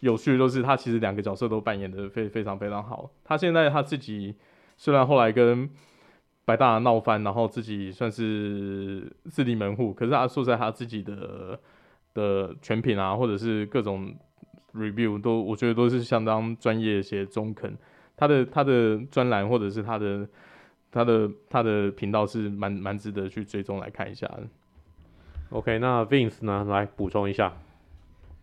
[0.00, 3.08] 有趣的就是，他其实两个角色都扮演的非非常非常好。
[3.22, 4.34] 他现在他自己
[4.76, 5.70] 虽然后来跟
[6.44, 11.60] 白大闹翻，然后自己算是自立门户，可是他说在他自己的
[12.14, 14.12] 的全品啊，或者是各种
[14.74, 17.76] review 都，我觉得都是相当专业且中肯。
[18.16, 20.28] 他的他的专栏或者是他的
[20.90, 24.42] 他的他的频道是蛮蛮值得去追踪来看一下的。
[25.50, 27.56] OK，那 Vince 呢，来补充一下。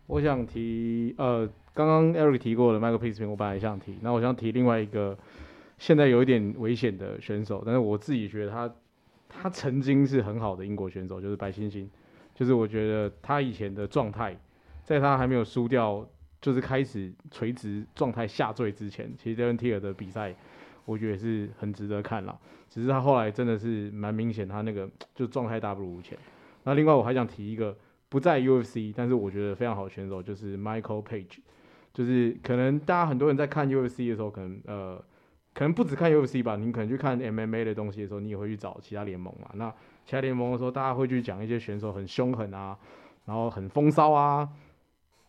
[0.06, 5.16] 我想提呃，刚刚 Eric 提过的 Michael Bisping，我本来想提，那我想提另外一个。
[5.78, 8.74] 现在有一点危险的选手，但是我自己觉得他，
[9.28, 11.86] 他曾经是很好的英国选手，就是白猩猩，
[12.34, 14.34] 就是我觉得他以前的状态，
[14.82, 16.08] 在他还没有输掉，
[16.40, 20.34] 就是开始垂直状态下坠之前，其实 Darren Till 的比赛，
[20.84, 22.38] 我觉得也是很值得看了。
[22.68, 26.16] 只是他后来真的是蛮明显，他那个就状态大不如前。
[26.64, 27.76] 那另外我还想提一个
[28.08, 31.38] 不在 UFC，但是我觉得非常好的选手，就是 Michael Page，
[31.92, 35.04] 就是可能大家很多人在看 UFC 的时候，可能呃。
[35.54, 39.48] 可能不只看 UFC 吧，你可能去看 MMA 的东西的时候，你也会去找其他联盟嘛。
[39.54, 39.72] 那
[40.04, 42.76] 其他联盟的时候，大家会去讲一些选手很凶狠啊，
[43.24, 44.46] 然后很风骚啊。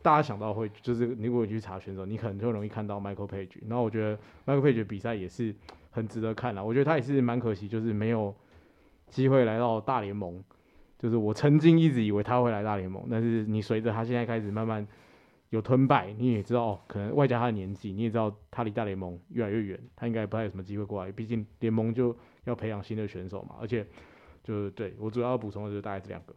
[0.01, 3.57] 大家想到会就是，如果你去查选手，你可能就容易看到 Michael Page。
[3.67, 5.53] 然后我觉得 Michael Page 比赛也是
[5.89, 6.63] 很值得看啦。
[6.63, 8.33] 我觉得他也是蛮可惜，就是没有
[9.07, 10.43] 机会来到大联盟。
[10.99, 14.87] 就是我曾经一直以为他会来大联盟，但是你随着他现在开始慢慢。
[15.51, 21.09] 有吞败，你也知道，哦，可能外加他的年纪，你也知道他离大联盟越来越远，他应该不太有什么机会过来。
[21.09, 23.87] 毕竟联盟就要培养新的选手嘛，而且
[24.43, 26.35] 就是对我主要补充的就是大概这两个。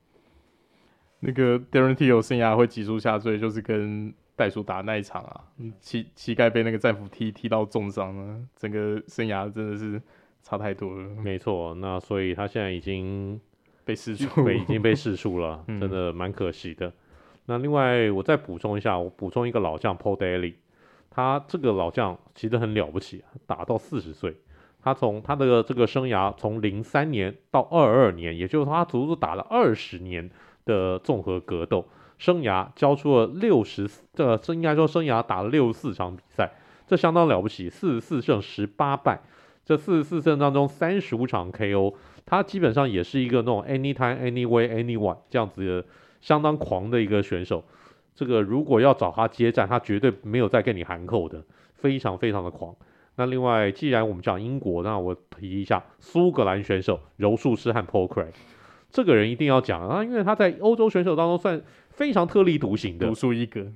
[1.21, 5.45] 那个 Darren Till 生涯会急速下坠，就是跟袋鼠打那一场啊，
[5.81, 10.01] 膝膝盖被那个战斧踢踢到重伤了，整个生涯真的是
[10.43, 11.09] 差太多了。
[11.23, 13.39] 没错，那所以他现在已经
[13.85, 16.91] 被释出，已经被释出了， 真的蛮可惜的。
[17.45, 20.55] 那另外，我再补充一下，我补充一个老将 Paul Daley，
[21.11, 24.37] 他这个老将其实很了不起，打到四十岁，
[24.81, 30.31] 他从他的这个生涯从零三年到二二年，也就是说他足足打了二十年
[30.65, 31.87] 的综合格斗
[32.19, 36.53] 生涯，交出了六十四，这应该说生涯打了六十四场比赛，
[36.87, 39.21] 这相当了不起，四十四胜十八败，
[39.65, 41.95] 这四十四胜当中三十五场 KO，
[42.27, 45.87] 他基本上也是一个那种 anytime anyway anyone 这样子的。
[46.21, 47.65] 相当狂的一个选手，
[48.15, 51.43] 这个如果要找他接战，他绝对没有再跟你含扣的，
[51.73, 52.77] 非常非常的狂。
[53.17, 58.35] 那另外，既然我们讲英国，那我提一下苏格兰选手柔术师和 Paul Craig，
[58.91, 63.67] 这个人一定要讲啊，因为他在欧洲选手当中算非常特立独行的，独树一格。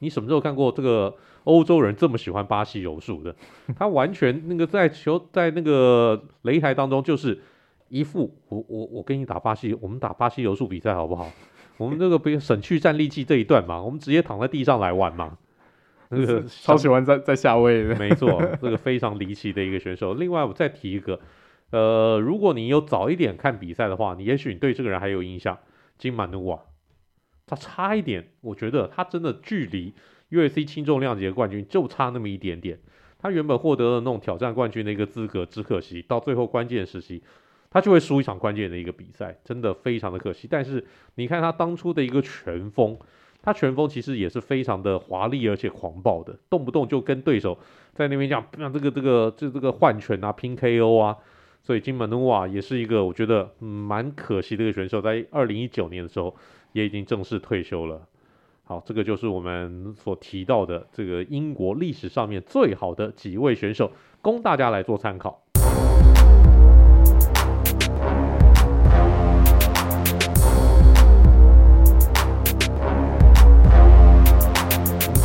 [0.00, 3.34] 你什么时候看过这个欧洲人这么喜欢巴西柔术的？
[3.76, 7.40] 他完全那个在球在那个擂台当中就是
[7.88, 11.30] 一副我我我跟你打巴西，我们打巴西柔术比赛好不好？
[11.78, 15.38] 我们这个不用省去站立技这一段嘛，我们直接躺在地上来玩嘛。
[16.10, 20.14] 那个超喜欢在在下位的，没错，这个非常离奇的一个选手。
[20.14, 21.18] 另外，我再提一个，
[21.74, 25.58] 呃，如果你有早一点看比赛的话，你也许你对这个人还有印象，
[25.98, 26.62] 金满努瓦，
[27.46, 29.92] 他差一点，我觉得他真的距离
[30.30, 32.78] UFC 轻重量级的冠军就差那么一点点。
[33.18, 37.20] 他原本获得了那种挑战冠军的一个资格，只可惜到最后关键时期。
[37.72, 40.46] 他就会输一场关键的一个比赛，真的非常的可惜。
[40.48, 42.96] 但是你看他当初的一个拳风，
[43.42, 47.58] 他拳风其实也是非常的华丽而且狂暴的，动不动就跟对手
[47.92, 51.16] 在那边讲，让这个这个就这个换拳啊、拼 KO 啊。
[51.66, 56.36] 所以金门努瓦也是一个我觉得蛮可惜的一个选手，在二零一九年的时候
[56.72, 58.02] 也已经正式退休了。
[58.64, 63.90] 好，这个就是我们所提到的这个英国历史上面最好的几位选手，
[64.20, 65.40] 供大家来做参考。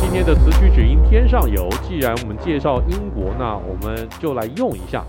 [0.00, 1.68] 今天的词曲只应天上有。
[1.82, 5.04] 既然我们介绍英国，那我们就来用一下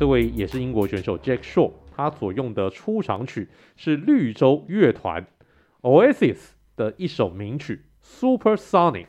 [0.00, 5.26] 这位也是英国选手 Jack Shaw，他所用的出场曲是绿洲乐团
[5.82, 6.38] Oasis
[6.74, 7.82] 的一首名曲
[8.38, 9.06] 《Supersonic》。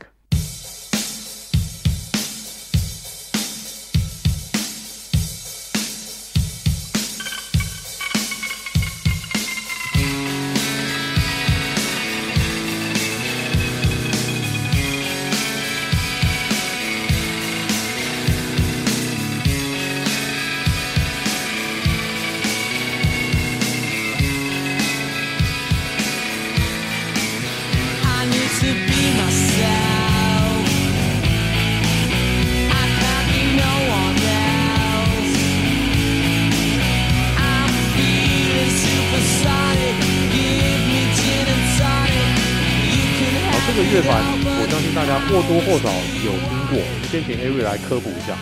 [47.12, 48.38] 先请 A V 来科普一下。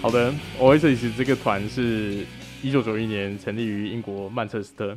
[0.00, 2.24] 好的，Oasis 这个团是
[2.62, 4.96] 一九九一年成立于英国曼彻斯特。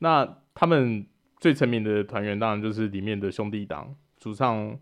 [0.00, 1.06] 那他们
[1.38, 4.76] 最成名的团员当然就是里面的兄弟档，主唱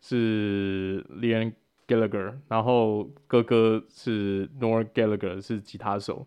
[0.00, 1.52] 是 Liam
[1.86, 6.26] Gallagher，然后哥哥是 Noel Gallagher 是吉他手。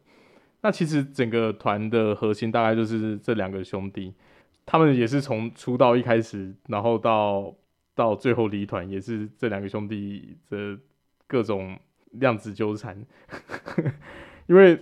[0.62, 4.14] 那其实整个团的核心大概就是这两个兄弟。
[4.66, 7.54] 他们也是从出道一开始，然后到
[7.96, 10.78] 到最后离团，也是这两个兄弟的
[11.26, 11.80] 各种
[12.12, 13.04] 量子纠缠。
[14.48, 14.76] 因为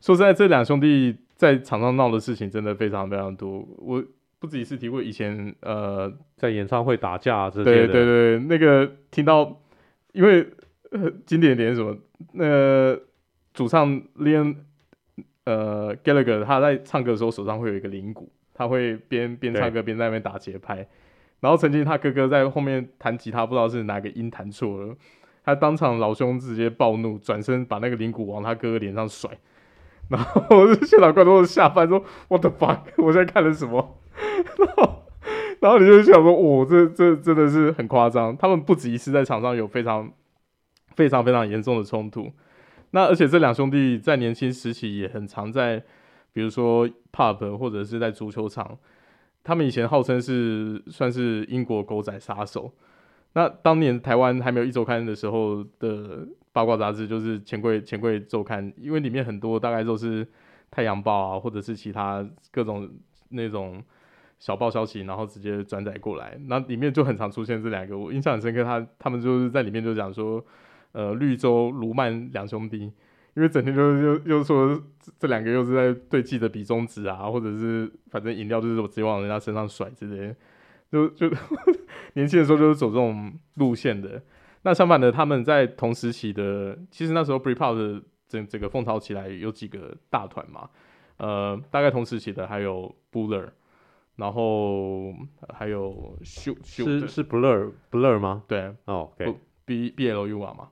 [0.00, 3.68] 说实在，这两兄弟在场上闹的事情真的非常非常多。
[3.76, 4.02] 我
[4.38, 9.60] 不止一次提过，以前呃在演唱会打架这些对对对，那个听到，
[10.12, 10.48] 因为、
[10.92, 11.96] 呃、经典点什么，
[12.32, 13.02] 那个
[13.52, 14.56] 主唱 Leon
[15.44, 18.32] 呃 Gallagher 他在唱歌的时候手上会有一个铃鼓。
[18.52, 20.86] 他会边边唱歌边在那边打节拍，
[21.40, 24.94] 然后曾经他哥哥在后面弹吉他，不知道是哪个音弹错了，
[25.44, 29.30] 他当场老兄直接暴怒，转身把那个铃鼓往他哥哥脸上甩，
[30.08, 32.80] 然后现场观众下班说 What the fuck？
[32.98, 33.98] 我在看了什么？
[34.58, 35.02] 然 后
[35.60, 38.36] 然后你就想说，哦，这这真的是很夸张。
[38.36, 40.10] 他们不止一次在场上有非常
[40.94, 42.30] 非常非常严重的冲突，
[42.90, 45.82] 那而且这两兄弟在年轻时期也很常在。
[46.32, 48.78] 比如说 pub 或者是在足球场，
[49.42, 52.72] 他们以前号称是算是英国狗仔杀手。
[53.32, 60.26] 那当年台湾还没有一周刊的时候的八卦杂志就是钱柜钱柜周刊，因为里面很多大概都是
[60.70, 62.90] 太阳报啊，或者是其他各种
[63.28, 63.82] 那种
[64.38, 66.36] 小报消息，然后直接转载过来。
[66.46, 68.64] 那里面就很常出现这两个，我印象很深刻。
[68.64, 70.44] 他他们就是在里面就讲说，
[70.92, 72.92] 呃，绿洲卢曼两兄弟。
[73.34, 74.80] 因为整天就又又说
[75.18, 80.36] 这两个又是在对记者比中指啊，或者是反正饮料就是我直接往人家身上甩之类的，
[80.90, 81.28] 就就
[82.14, 84.22] 年轻的时候就是走这种路线的。
[84.62, 90.68] 那相反的，他们在同时期的，其实那时候 Britpop 的整整个风潮起来有几个大团嘛，
[91.16, 93.48] 呃，大概同时期的还有 Buller，
[94.16, 95.14] 然后
[95.48, 98.42] 还有 Shoot Shoot 是是 Blur Blur 吗？
[98.46, 100.68] 对，哦，OK，B B L U R 嘛。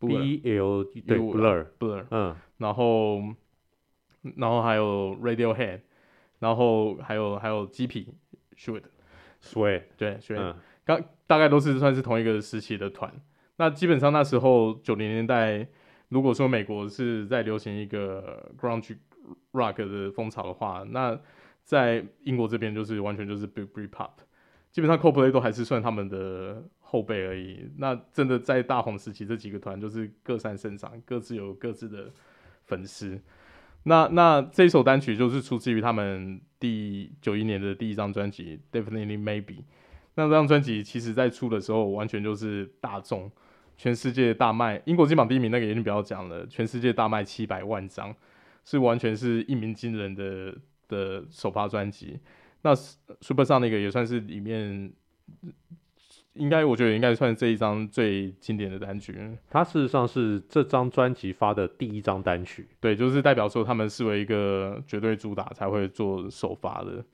[0.00, 3.20] B L 对 Blur Blur 嗯，然后
[4.36, 5.80] 然后还有 Radiohead，
[6.38, 8.14] 然后还有还有鸡皮
[8.56, 8.82] Suede
[9.42, 13.12] Suede 对 Suede 刚大概都是算是同一个时期的团。
[13.56, 15.68] 那基本上那时候九零年代，
[16.08, 18.96] 如果说美国是在流行一个 Grunge
[19.52, 21.20] Rock 的风潮的话，那
[21.62, 24.10] 在英国这边就是完全就是 Britpop。
[24.70, 27.70] 基本上 Coldplay 都还是算他们的后辈而已。
[27.78, 32.10] 那真的在大红时期，这几个团就是各擅胜场，各自有各自的
[32.64, 33.20] 粉丝。
[33.84, 39.44] 那那这首单曲就是出自于他们第九一年的第一张专辑《Definitely Maybe》。
[40.16, 43.30] 那这张专辑其实在出的时候，完全就是大众，
[43.76, 44.82] 全世界大卖。
[44.84, 48.12] 英国金榜第一名那个已经不要讲了，全世界大卖七百万张，
[48.64, 50.54] 是完全是一鸣惊人的
[50.88, 52.18] 的首发专辑。
[52.62, 54.92] 那 Supersonic 那个也算是里面，
[56.34, 59.14] 应该我觉得应该算是这一张最经典的单曲。
[59.48, 67.04] 它事实上是这张专辑发的第一张单曲，对，就是代表说他们视为一个绝对主打才会做首发的。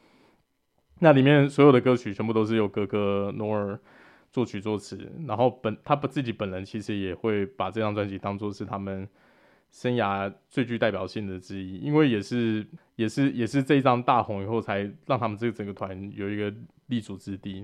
[1.01, 3.79] 那里面所有的歌曲全部都是由哥哥 Noel
[4.33, 9.09] 作曲作词，然后本他不自己本人其实也会把这张专辑当做是他们。
[9.73, 16.55] 生涯最具代表性的之一，因为也是也是也是这一张大红以后，才让他们这个整个团有一个
[16.87, 17.63] 立足之地。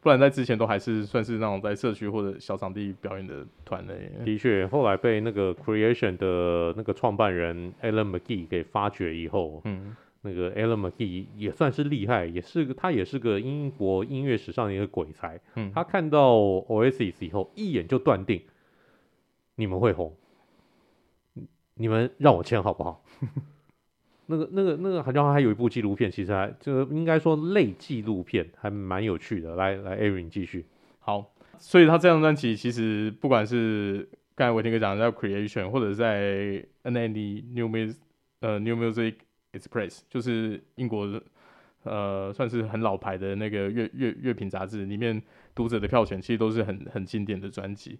[0.00, 4.10] 不然在之前都还是算是那种在社区或者小场地表演的团类。
[4.24, 15.38] 的确，后来被那个 Creation 的那个创办人 Alan McGee 给发掘以后，嗯，那个 Alan McGee 也算是厉害，也是他也是个英国音乐史上的一个鬼才。
[15.56, 18.42] 嗯，他看到 Oasis 以后，一眼就断定
[19.56, 20.16] 你们会红。
[21.74, 23.02] 你们让我签好不好？
[24.30, 29.56] 那个那个那个好像还有一部纪录片，其实还就应该说类纪录片，还蛮有趣的。
[29.56, 30.64] 来来，Aaron 继续。
[31.00, 37.96] 好，所以他这张专辑其实不管是刚才伟霆哥讲的在 Creation，或者在 NME New Music
[38.40, 39.14] 呃 New Music
[39.52, 41.20] Express，就是英国
[41.82, 45.20] 呃算是很老牌的那个乐乐乐评杂志里面，
[45.54, 47.98] 读者的票选其实都是很很经典的专辑。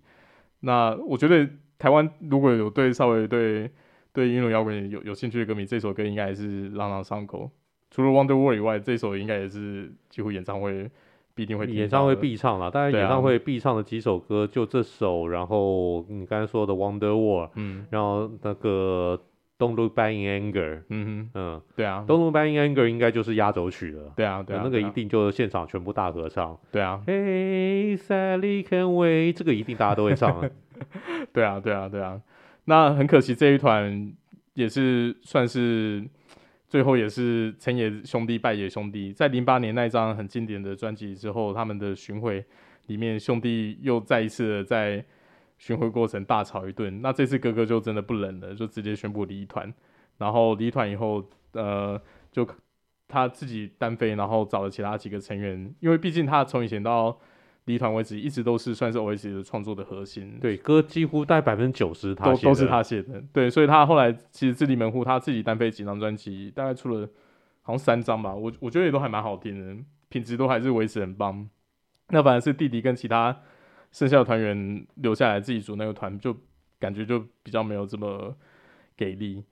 [0.61, 3.70] 那我觉得台湾如果有对稍微对
[4.12, 7.50] 对英伦摇滚有有兴趣的歌迷，这首歌应该也是朗朗上口。
[7.90, 10.88] 除了 Wonderwall 以外，这首应该也是几乎演唱会
[11.34, 12.70] 必定会演唱会必唱了。
[12.70, 19.20] 当然，演唱会必唱的几首歌就这首，然后你刚才说的 Wonderwall，嗯，然后那个
[19.58, 24.12] Don't Look Back in Anger，嗯哼，嗯，对啊，Don't Look Back in Anger 应该就是压轴曲了。
[24.16, 26.56] 对啊，对啊，那个一定就是现场全部大合唱。
[26.70, 30.48] 对啊，Hey Sally can wait，这个一定大家都会唱。
[31.32, 32.20] 对啊，对啊，对啊。
[32.71, 34.14] 那很可惜，这一团
[34.55, 36.09] 也是算是
[36.68, 39.12] 最后也是成也兄弟败也兄弟。
[39.12, 42.45] 在零八年那张很经典的专辑之后，他们的巡回
[42.87, 45.05] 里面兄弟又再一次的在
[45.59, 47.03] 巡回过程大吵一顿。
[47.03, 49.75] 那这次哥哥就真的不冷了，就直接宣布离团。
[50.18, 52.01] 然后离团以后，呃，
[52.31, 52.47] 就
[53.09, 57.18] 他自己单飞，然后找了其他几个成员，因为毕竟他从以前到
[57.71, 60.39] 离团为止，一直都是算是 Oasis 的创作的核心。
[60.41, 63.23] 对，歌几乎大概百分之九十他都都是他写的。
[63.33, 67.09] 对，所以他后来其实自立门户，他自己单飞几张专辑，大概出了
[67.62, 68.35] 好像三张吧。
[68.35, 71.49] 我我觉得也都还蛮好听的，品质都还是维持很棒。
[72.09, 73.41] 那反而是弟弟跟其他
[73.93, 76.37] 剩下的团员留下来自己组那个团，就
[76.81, 78.35] 感觉就比较没有这么
[78.97, 79.45] 给力。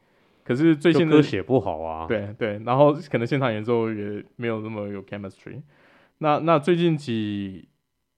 [0.42, 2.06] 可是最近的歌写不好啊。
[2.08, 5.62] 对对，然后可能现场演奏也没有那么有 chemistry。
[6.18, 7.67] 那那最近几。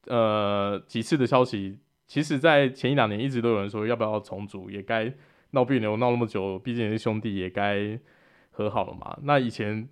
[0.06, 5.12] 呃，几次的消息，其实，在前一两年一直都有人说要不要重组，也该
[5.50, 8.00] 闹别扭闹那么久，毕竟也是兄弟，也该
[8.50, 9.18] 和好了嘛。
[9.22, 9.86] 那以前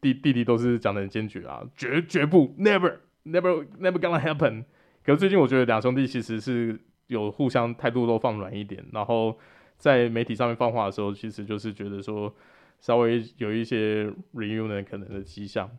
[0.00, 4.64] 弟弟弟都是讲得很坚决啊，绝绝不，never，never，never gonna happen。
[5.04, 9.38] 可是最近我觉得两兄弟其实是有互相态度都放软一点，然后
[9.78, 12.34] 在媒体上面放话的时候，其实就是觉得说
[12.80, 15.70] 稍微有一些 reunion 可能的迹象，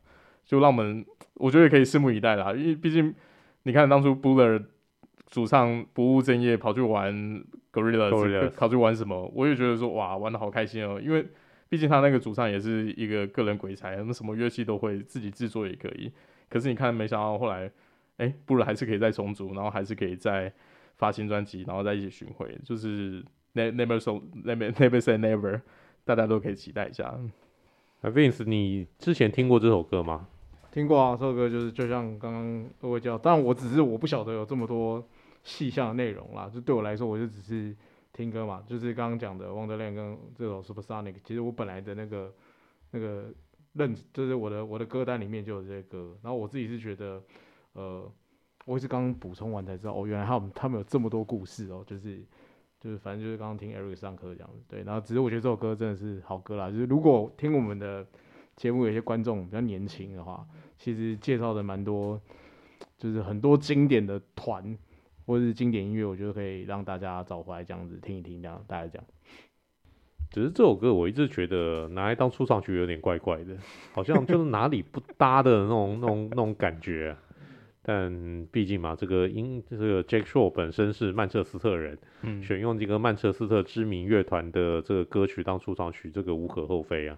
[0.45, 3.13] 就让我们我觉得可以拭目以待啦，因为毕竟。
[3.63, 4.63] 你看当初 Buller
[5.27, 7.13] 主唱不务正业跑去玩
[7.71, 9.31] Gorillaz，跑去玩什么？
[9.33, 11.01] 我也觉得说哇，玩的好开心哦。
[11.01, 11.25] 因为
[11.69, 16.11] 毕竟他那个主唱也是一个个人鬼才，什么什么乐器都会，自己制作也可以。
[16.49, 17.65] 可是你看，没想到后来，
[18.17, 20.53] 哎、欸，Buller 还是可以再重组，然后还是可以再
[20.97, 23.23] 发新专辑，然后再一起巡回，就是
[23.55, 25.61] Never So Never Never Say Never，
[26.05, 27.17] 大家都可以期待一下。
[28.01, 30.27] 那 Vince，你之前听过这首歌吗？
[30.73, 35.07] 听过啊，这首歌就是就像刚刚各位叫，但我只是我不晓得有这么多
[35.43, 36.49] 细项的内容啦。
[36.51, 37.75] 就对我来说，我就只是
[38.11, 41.13] 听歌嘛，就是刚刚讲的《Wonderland》跟这首《Supersonic》。
[41.23, 42.33] 其实我本来的那个
[42.89, 43.31] 那个
[43.73, 46.17] 认，就是我的我的歌单里面就有这些歌。
[46.23, 47.21] 然后我自己是觉得，
[47.73, 48.11] 呃，
[48.65, 52.25] 我也是刚刚补充完才知道，哦，原来他们他们有这么多故事哦，就是
[52.79, 54.63] 就是反正就是刚刚听 Eric 上课这样子。
[54.67, 56.71] 对，然后只是我觉得这首歌真的是好歌啦。
[56.71, 58.03] 就是如果听我们的
[58.55, 60.43] 节目，有些观众比较年轻的话。
[60.77, 62.19] 其实介绍的蛮多，
[62.97, 64.77] 就是很多经典的团
[65.25, 69.03] 或者是经典音乐，我觉得可以让大家找回来这样子听一听，这样大家讲。
[70.31, 73.55] 只是这首歌我一直觉得拿来当出场曲有点怪怪的，
[73.93, 77.15] 好像就是哪里不搭的那种、那种、那种感觉。
[77.85, 87.17] 但毕竟嘛，这个音这个 Jack Shore 本身是曼彻斯特人，嗯，选用这个曼彻斯特知名乐团的这个歌曲当出场曲，这个无可厚非啊，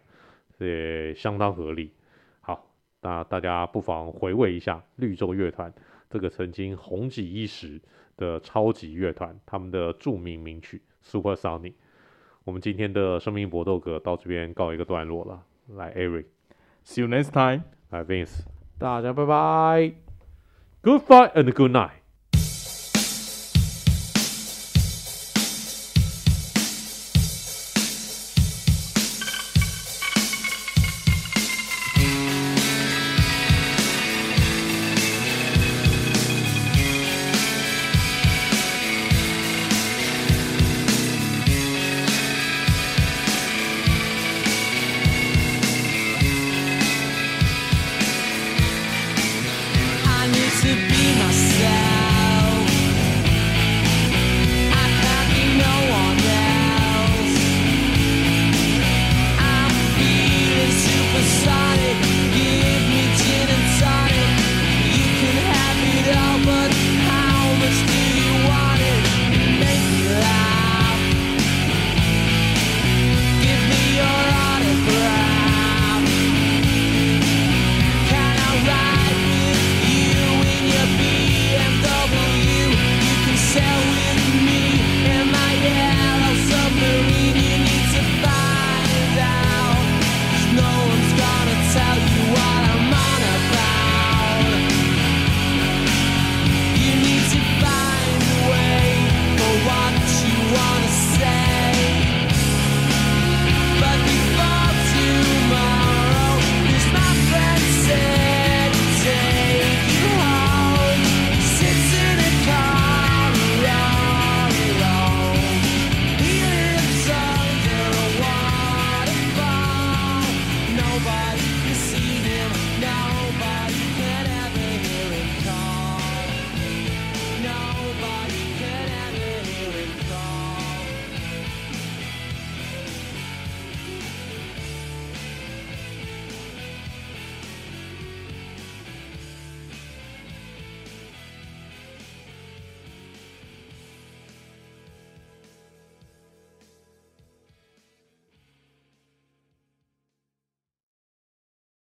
[0.57, 1.91] 也相当合理。
[3.05, 5.71] 那大家不妨回味一下绿洲乐团
[6.09, 7.79] 这个曾经红极一时
[8.17, 11.69] 的超级乐团，他们的著名名曲《Super Sunny》。
[12.45, 15.43] 我们今天的生命搏斗格到这边告一个段落了。
[15.75, 17.63] 来，Eric，See you next time。
[17.91, 18.39] 来，Vince，
[18.79, 19.93] 大家拜拜
[20.81, 22.04] ，Goodbye and good night。